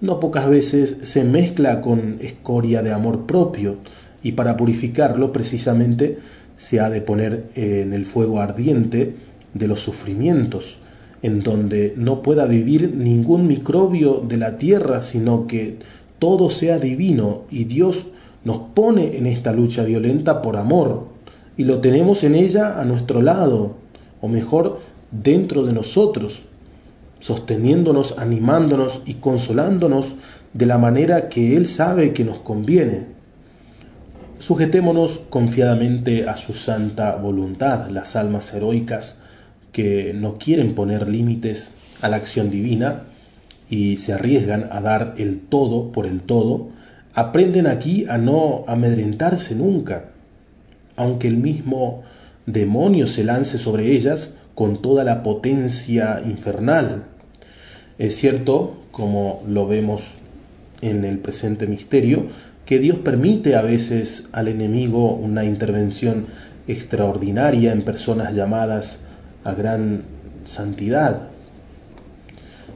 no 0.00 0.18
pocas 0.18 0.48
veces 0.48 0.96
se 1.02 1.24
mezcla 1.24 1.80
con 1.80 2.18
escoria 2.20 2.82
de 2.82 2.92
amor 2.92 3.26
propio, 3.26 3.76
y 4.22 4.32
para 4.32 4.56
purificarlo 4.56 5.32
precisamente 5.32 6.18
se 6.56 6.80
ha 6.80 6.90
de 6.90 7.02
poner 7.02 7.50
en 7.54 7.92
el 7.92 8.04
fuego 8.04 8.40
ardiente 8.40 9.14
de 9.54 9.68
los 9.68 9.80
sufrimientos, 9.80 10.78
en 11.22 11.40
donde 11.40 11.94
no 11.96 12.22
pueda 12.22 12.46
vivir 12.46 12.94
ningún 12.96 13.46
microbio 13.46 14.22
de 14.26 14.36
la 14.36 14.58
tierra, 14.58 15.02
sino 15.02 15.46
que 15.46 15.78
todo 16.22 16.50
sea 16.50 16.78
divino 16.78 17.46
y 17.50 17.64
Dios 17.64 18.06
nos 18.44 18.58
pone 18.74 19.16
en 19.16 19.26
esta 19.26 19.52
lucha 19.52 19.82
violenta 19.82 20.40
por 20.40 20.56
amor 20.56 21.08
y 21.56 21.64
lo 21.64 21.80
tenemos 21.80 22.22
en 22.22 22.36
ella 22.36 22.80
a 22.80 22.84
nuestro 22.84 23.22
lado, 23.22 23.74
o 24.20 24.28
mejor, 24.28 24.78
dentro 25.10 25.64
de 25.64 25.72
nosotros, 25.72 26.42
sosteniéndonos, 27.18 28.18
animándonos 28.18 29.02
y 29.04 29.14
consolándonos 29.14 30.14
de 30.52 30.66
la 30.66 30.78
manera 30.78 31.28
que 31.28 31.56
Él 31.56 31.66
sabe 31.66 32.12
que 32.12 32.22
nos 32.22 32.38
conviene. 32.38 33.06
Sujetémonos 34.38 35.22
confiadamente 35.28 36.28
a 36.28 36.36
su 36.36 36.54
santa 36.54 37.16
voluntad, 37.16 37.88
las 37.88 38.14
almas 38.14 38.54
heroicas 38.54 39.16
que 39.72 40.12
no 40.14 40.38
quieren 40.38 40.76
poner 40.76 41.08
límites 41.08 41.72
a 42.00 42.08
la 42.08 42.14
acción 42.14 42.48
divina 42.48 43.06
y 43.72 43.96
se 43.96 44.12
arriesgan 44.12 44.68
a 44.70 44.82
dar 44.82 45.14
el 45.16 45.40
todo 45.40 45.92
por 45.92 46.04
el 46.04 46.20
todo, 46.20 46.68
aprenden 47.14 47.66
aquí 47.66 48.04
a 48.06 48.18
no 48.18 48.64
amedrentarse 48.66 49.54
nunca, 49.54 50.10
aunque 50.94 51.26
el 51.26 51.38
mismo 51.38 52.02
demonio 52.44 53.06
se 53.06 53.24
lance 53.24 53.56
sobre 53.56 53.92
ellas 53.92 54.34
con 54.54 54.82
toda 54.82 55.04
la 55.04 55.22
potencia 55.22 56.20
infernal. 56.22 57.04
Es 57.96 58.14
cierto, 58.16 58.76
como 58.90 59.42
lo 59.48 59.66
vemos 59.66 60.18
en 60.82 61.06
el 61.06 61.16
presente 61.16 61.66
misterio, 61.66 62.26
que 62.66 62.78
Dios 62.78 62.98
permite 62.98 63.56
a 63.56 63.62
veces 63.62 64.28
al 64.32 64.48
enemigo 64.48 65.14
una 65.14 65.46
intervención 65.46 66.26
extraordinaria 66.68 67.72
en 67.72 67.80
personas 67.80 68.34
llamadas 68.34 68.98
a 69.44 69.54
gran 69.54 70.02
santidad. 70.44 71.31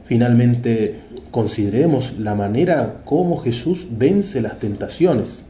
Finalmente, 0.07 1.01
consideremos 1.31 2.17
la 2.17 2.33
manera 2.33 3.01
como 3.05 3.37
Jesús 3.37 3.87
vence 3.91 4.41
las 4.41 4.59
tentaciones. 4.59 5.43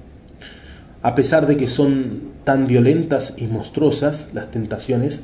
A 1.01 1.15
pesar 1.15 1.47
de 1.47 1.57
que 1.57 1.67
son 1.67 2.31
tan 2.43 2.67
violentas 2.67 3.35
y 3.37 3.45
monstruosas 3.45 4.29
las 4.33 4.51
tentaciones, 4.51 5.23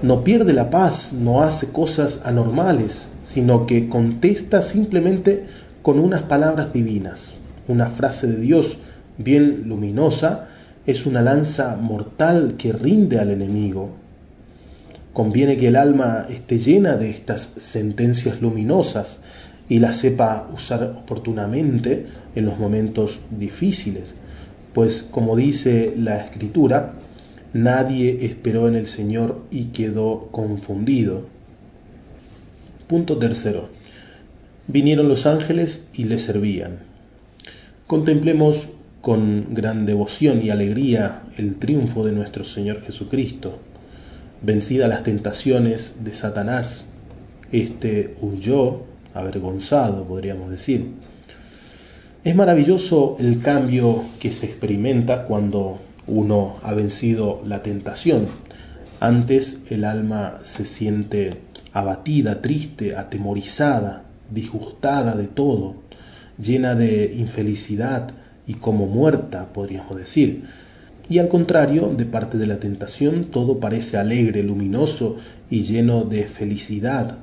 no 0.00 0.22
pierde 0.24 0.52
la 0.52 0.70
paz, 0.70 1.12
no 1.12 1.42
hace 1.42 1.68
cosas 1.68 2.20
anormales, 2.24 3.08
sino 3.26 3.66
que 3.66 3.88
contesta 3.88 4.62
simplemente 4.62 5.44
con 5.82 5.98
unas 5.98 6.22
palabras 6.22 6.72
divinas 6.72 7.34
una 7.68 7.90
frase 7.90 8.26
de 8.26 8.38
Dios 8.38 8.78
bien 9.18 9.64
luminosa, 9.66 10.48
es 10.86 11.06
una 11.06 11.22
lanza 11.22 11.76
mortal 11.76 12.54
que 12.56 12.72
rinde 12.72 13.20
al 13.20 13.30
enemigo. 13.30 13.90
Conviene 15.12 15.56
que 15.56 15.68
el 15.68 15.76
alma 15.76 16.26
esté 16.28 16.58
llena 16.58 16.96
de 16.96 17.10
estas 17.10 17.52
sentencias 17.56 18.40
luminosas 18.40 19.22
y 19.68 19.80
las 19.80 19.98
sepa 19.98 20.48
usar 20.54 20.82
oportunamente 20.96 22.06
en 22.34 22.44
los 22.46 22.58
momentos 22.58 23.20
difíciles, 23.30 24.14
pues 24.72 25.04
como 25.10 25.36
dice 25.36 25.94
la 25.96 26.18
escritura, 26.18 26.94
nadie 27.52 28.24
esperó 28.26 28.68
en 28.68 28.76
el 28.76 28.86
Señor 28.86 29.42
y 29.50 29.66
quedó 29.66 30.28
confundido. 30.30 31.26
Punto 32.86 33.18
tercero. 33.18 33.68
Vinieron 34.66 35.08
los 35.08 35.26
ángeles 35.26 35.86
y 35.94 36.04
le 36.04 36.18
servían. 36.18 36.78
Contemplemos 37.86 38.68
con 39.00 39.54
gran 39.54 39.86
devoción 39.86 40.42
y 40.42 40.50
alegría 40.50 41.22
el 41.36 41.56
triunfo 41.56 42.04
de 42.04 42.12
nuestro 42.12 42.44
Señor 42.44 42.82
Jesucristo. 42.82 43.58
Vencida 44.40 44.86
las 44.86 45.02
tentaciones 45.02 45.94
de 46.04 46.14
Satanás, 46.14 46.84
éste 47.50 48.16
huyó 48.20 48.82
avergonzado, 49.12 50.04
podríamos 50.04 50.50
decir. 50.50 50.92
Es 52.22 52.36
maravilloso 52.36 53.16
el 53.18 53.40
cambio 53.40 54.04
que 54.20 54.30
se 54.30 54.46
experimenta 54.46 55.24
cuando 55.24 55.78
uno 56.06 56.56
ha 56.62 56.72
vencido 56.72 57.42
la 57.44 57.62
tentación. 57.62 58.28
Antes 59.00 59.58
el 59.70 59.84
alma 59.84 60.38
se 60.44 60.66
siente 60.66 61.30
abatida, 61.72 62.40
triste, 62.40 62.96
atemorizada, 62.96 64.04
disgustada 64.30 65.16
de 65.16 65.26
todo, 65.26 65.76
llena 66.38 66.74
de 66.74 67.14
infelicidad 67.16 68.10
y 68.46 68.54
como 68.54 68.86
muerta, 68.86 69.52
podríamos 69.52 69.96
decir. 69.96 70.44
Y 71.08 71.18
al 71.18 71.28
contrario, 71.28 71.94
de 71.96 72.04
parte 72.04 72.36
de 72.36 72.46
la 72.46 72.60
tentación, 72.60 73.26
todo 73.26 73.60
parece 73.60 73.96
alegre, 73.96 74.42
luminoso 74.42 75.16
y 75.48 75.62
lleno 75.62 76.04
de 76.04 76.26
felicidad. 76.26 77.16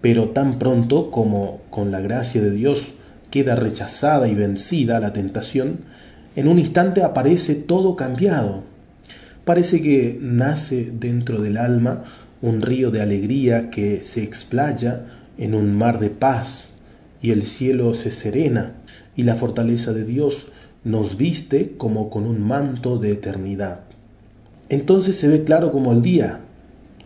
Pero 0.00 0.30
tan 0.30 0.58
pronto 0.58 1.10
como 1.10 1.60
con 1.68 1.90
la 1.90 2.00
gracia 2.00 2.40
de 2.40 2.50
Dios 2.50 2.94
queda 3.30 3.56
rechazada 3.56 4.28
y 4.28 4.34
vencida 4.34 5.00
la 5.00 5.12
tentación, 5.12 5.80
en 6.34 6.48
un 6.48 6.58
instante 6.58 7.02
aparece 7.02 7.54
todo 7.54 7.94
cambiado. 7.96 8.62
Parece 9.44 9.82
que 9.82 10.18
nace 10.20 10.90
dentro 10.90 11.42
del 11.42 11.58
alma 11.58 12.04
un 12.40 12.62
río 12.62 12.90
de 12.90 13.02
alegría 13.02 13.68
que 13.68 14.02
se 14.02 14.22
explaya 14.22 15.06
en 15.36 15.54
un 15.54 15.74
mar 15.74 15.98
de 15.98 16.10
paz, 16.10 16.68
y 17.20 17.32
el 17.32 17.42
cielo 17.42 17.92
se 17.92 18.10
serena, 18.10 18.74
y 19.14 19.24
la 19.24 19.34
fortaleza 19.34 19.92
de 19.92 20.04
Dios 20.04 20.46
nos 20.84 21.16
viste 21.16 21.74
como 21.76 22.10
con 22.10 22.24
un 22.26 22.40
manto 22.40 22.98
de 22.98 23.12
eternidad. 23.12 23.80
Entonces 24.68 25.16
se 25.16 25.28
ve 25.28 25.44
claro 25.44 25.72
como 25.72 25.92
el 25.92 26.00
día, 26.00 26.40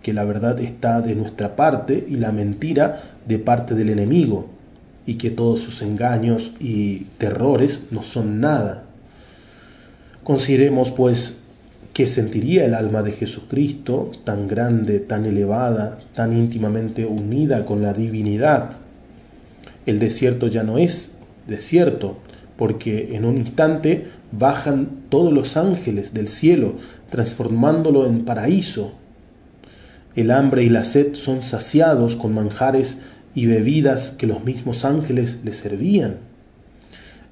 que 0.03 0.13
la 0.13 0.25
verdad 0.25 0.61
está 0.61 1.01
de 1.01 1.15
nuestra 1.15 1.57
parte 1.57 2.05
y 2.09 2.17
la 2.17 2.31
mentira 2.31 3.03
de 3.27 3.39
parte 3.39 3.75
del 3.75 3.89
enemigo, 3.89 4.49
y 5.07 5.15
que 5.15 5.31
todos 5.31 5.61
sus 5.61 5.83
engaños 5.83 6.53
y 6.61 7.07
terrores 7.19 7.83
no 7.91 8.03
son 8.03 8.41
nada. 8.41 8.85
Consideremos, 10.23 10.91
pues, 10.91 11.37
qué 11.93 12.07
sentiría 12.07 12.65
el 12.65 12.75
alma 12.75 13.03
de 13.03 13.13
Jesucristo, 13.13 14.11
tan 14.25 14.49
grande, 14.49 15.01
tan 15.01 15.27
elevada, 15.27 15.99
tan 16.15 16.37
íntimamente 16.37 17.07
unida 17.07 17.65
con 17.65 17.83
la 17.83 17.93
divinidad. 17.93 18.73
El 19.87 19.99
desierto 19.99 20.49
ya 20.49 20.63
no 20.63 20.79
es 20.79 21.11
desierto, 21.47 22.19
porque 22.57 23.17
en 23.17 23.25
un 23.25 23.37
instante 23.37 24.09
bajan 24.33 24.89
todos 25.09 25.33
los 25.33 25.57
ángeles 25.57 26.15
del 26.15 26.29
cielo, 26.29 26.75
transformándolo 27.11 28.07
en 28.07 28.25
paraíso. 28.25 28.93
El 30.15 30.31
hambre 30.31 30.63
y 30.63 30.69
la 30.69 30.85
sed 30.85 31.15
son 31.15 31.43
saciados 31.43 32.15
con 32.15 32.35
manjares 32.35 32.99
y 33.35 33.47
bebidas 33.47 34.11
que 34.11 34.27
los 34.27 34.45
mismos 34.45 34.85
ángeles 34.85 35.39
le 35.45 35.53
servían. 35.53 36.19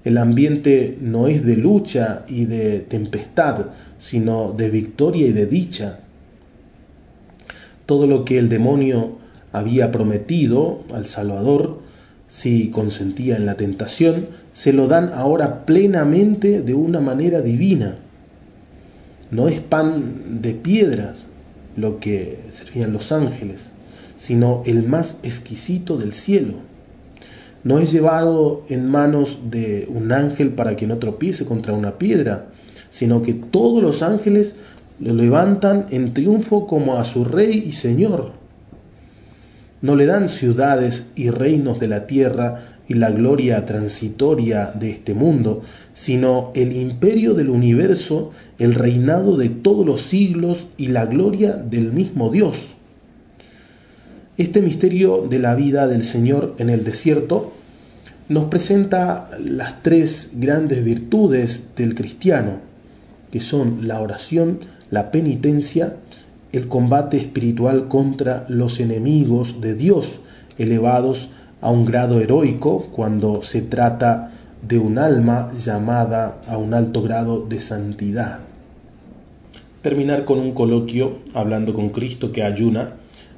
El 0.05 0.19
ambiente 0.19 0.99
no 1.01 1.29
es 1.29 1.45
de 1.45 1.57
lucha 1.57 2.25
y 2.27 2.47
de 2.47 2.81
tempestad, 2.81 3.67
sino 4.01 4.53
de 4.53 4.69
victoria 4.69 5.29
y 5.29 5.33
de 5.33 5.47
dicha. 5.47 6.01
Todo 7.87 8.09
lo 8.09 8.25
que 8.25 8.39
el 8.39 8.49
demonio 8.49 9.19
había 9.53 9.93
prometido 9.93 10.83
al 10.93 11.07
Salvador 11.07 11.79
si 12.33 12.71
consentía 12.71 13.37
en 13.37 13.45
la 13.45 13.57
tentación, 13.57 14.29
se 14.53 14.73
lo 14.73 14.89
dan 14.89 15.13
ahora 15.13 15.67
plenamente 15.67 16.63
de 16.63 16.73
una 16.73 16.99
manera 16.99 17.43
divina. 17.43 17.97
No 19.31 19.49
es 19.49 19.61
pan 19.61 20.41
de 20.41 20.55
piedras 20.55 21.27
lo 21.77 22.01
que 22.01 22.39
servían 22.51 22.95
los 22.95 23.13
ángeles, 23.13 23.73
sino 24.17 24.63
el 24.65 24.83
más 24.83 25.17
exquisito 25.23 25.99
del 25.99 26.15
cielo. 26.15 26.55
No 27.65 27.81
es 27.81 27.93
llevado 27.93 28.65
en 28.71 28.89
manos 28.89 29.41
de 29.51 29.87
un 29.91 30.11
ángel 30.11 30.53
para 30.53 30.75
que 30.75 30.87
no 30.87 30.97
tropiece 30.97 31.45
contra 31.45 31.75
una 31.75 31.99
piedra, 31.99 32.47
sino 32.89 33.21
que 33.21 33.35
todos 33.35 33.83
los 33.83 34.03
ángeles 34.03 34.57
lo 35.01 35.13
levantan 35.13 35.85
en 35.91 36.15
triunfo 36.15 36.67
como 36.67 36.97
a 36.97 37.05
su 37.05 37.27
rey 37.27 37.63
y 37.67 37.73
señor 37.73 38.42
no 39.83 39.97
le 39.97 40.07
dan 40.07 40.29
ciudades 40.29 41.09
y 41.17 41.31
reinos 41.31 41.79
de 41.81 41.89
la 41.89 42.07
tierra 42.07 42.79
y 42.89 42.95
la 42.95 43.11
gloria 43.11 43.65
transitoria 43.65 44.73
de 44.75 44.91
este 44.91 45.15
mundo, 45.15 45.63
sino 45.95 46.53
el 46.55 46.73
imperio 46.73 47.35
del 47.35 47.51
universo, 47.51 48.31
el 48.59 48.75
reinado 48.75 49.37
de 49.37 49.49
todos 49.49 49.85
los 49.85 50.03
siglos 50.03 50.69
y 50.77 50.89
la 50.89 51.07
gloria 51.07 51.53
del 51.53 51.93
mismo 51.93 52.31
Dios. 52.31 52.77
Este 54.39 54.63
misterio 54.63 55.27
de 55.29 55.39
la 55.39 55.55
vida 55.55 55.87
del 55.89 56.05
Señor 56.05 56.55
en 56.59 56.71
el 56.71 56.85
desierto 56.85 57.53
nos 58.29 58.45
presenta 58.45 59.31
las 59.45 59.83
tres 59.83 60.31
grandes 60.35 60.83
virtudes 60.83 61.65
del 61.77 61.95
cristiano, 61.95 62.61
que 63.31 63.41
son 63.41 63.87
la 63.87 64.01
oración, 64.01 64.61
la 64.91 65.11
penitencia 65.11 65.97
el 66.53 66.69
combate 66.69 67.17
espiritual 67.17 67.89
contra 67.89 68.45
los 68.49 68.79
enemigos 68.79 69.61
de 69.61 69.75
Dios, 69.75 70.21
elevados 70.59 71.31
a 71.63 71.71
un 71.71 71.87
grado 71.87 72.21
heroico 72.21 72.83
cuando 72.93 73.43
se 73.43 73.63
trata 73.63 74.33
de 74.61 74.79
un 74.79 74.99
alma 74.99 75.51
llamada 75.57 76.41
a 76.47 76.59
un 76.59 76.75
alto 76.75 77.03
grado 77.03 77.45
de 77.47 77.59
santidad. 77.59 78.41
Terminar 79.81 80.25
con 80.25 80.39
un 80.39 80.53
coloquio 80.53 81.19
hablando 81.35 81.73
con 81.73 81.89
Cristo 81.89 82.31
que 82.31 82.43
ayuna, 82.43 82.95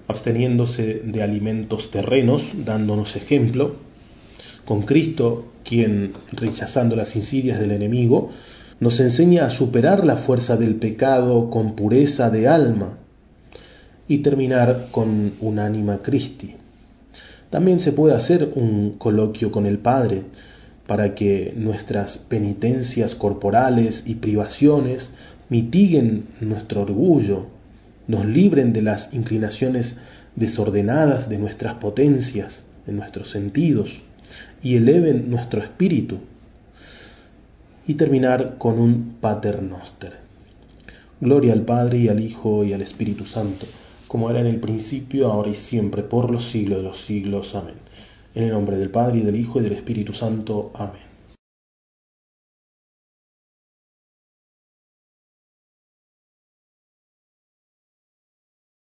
absteniéndose 0.08 1.00
de 1.04 1.22
alimentos 1.22 1.90
terrenos, 1.90 2.52
dándonos 2.64 3.16
ejemplo, 3.16 3.76
con 4.64 4.82
Cristo 4.82 5.46
quien, 5.64 6.12
rechazando 6.32 6.96
las 6.96 7.16
insidias 7.16 7.60
del 7.60 7.70
enemigo, 7.70 8.30
nos 8.80 9.00
enseña 9.00 9.46
a 9.46 9.50
superar 9.50 10.04
la 10.04 10.16
fuerza 10.16 10.56
del 10.56 10.74
pecado 10.74 11.48
con 11.48 11.74
pureza 11.74 12.28
de 12.28 12.48
alma, 12.48 12.98
y 14.08 14.18
terminar 14.18 14.88
con 14.90 15.34
un 15.40 15.58
anima 15.58 15.98
Christi. 16.02 16.54
También 17.50 17.80
se 17.80 17.92
puede 17.92 18.14
hacer 18.14 18.52
un 18.54 18.96
coloquio 18.98 19.50
con 19.50 19.66
el 19.66 19.78
Padre 19.78 20.22
para 20.86 21.14
que 21.14 21.54
nuestras 21.56 22.18
penitencias 22.18 23.14
corporales 23.14 24.02
y 24.06 24.16
privaciones 24.16 25.12
mitiguen 25.48 26.26
nuestro 26.40 26.82
orgullo, 26.82 27.46
nos 28.06 28.26
libren 28.26 28.72
de 28.72 28.82
las 28.82 29.14
inclinaciones 29.14 29.96
desordenadas 30.36 31.28
de 31.28 31.38
nuestras 31.38 31.74
potencias, 31.74 32.64
de 32.86 32.92
nuestros 32.92 33.30
sentidos, 33.30 34.02
y 34.62 34.76
eleven 34.76 35.30
nuestro 35.30 35.62
espíritu. 35.62 36.18
Y 37.86 37.94
terminar 37.94 38.56
con 38.58 38.78
un 38.78 39.16
Pater 39.20 39.62
Noster. 39.62 40.14
Gloria 41.20 41.52
al 41.52 41.62
Padre 41.62 41.98
y 41.98 42.08
al 42.08 42.20
Hijo 42.20 42.64
y 42.64 42.72
al 42.72 42.82
Espíritu 42.82 43.26
Santo 43.26 43.66
como 44.14 44.30
era 44.30 44.38
en 44.38 44.46
el 44.46 44.60
principio, 44.60 45.32
ahora 45.32 45.50
y 45.50 45.56
siempre, 45.56 46.04
por 46.04 46.30
los 46.30 46.44
siglos 46.44 46.78
de 46.78 46.84
los 46.84 47.00
siglos. 47.00 47.56
Amén. 47.56 47.74
En 48.36 48.44
el 48.44 48.52
nombre 48.52 48.76
del 48.76 48.88
Padre, 48.88 49.18
y 49.18 49.22
del 49.22 49.34
Hijo, 49.34 49.58
y 49.58 49.64
del 49.64 49.72
Espíritu 49.72 50.12
Santo. 50.12 50.70
Amén. 50.76 51.03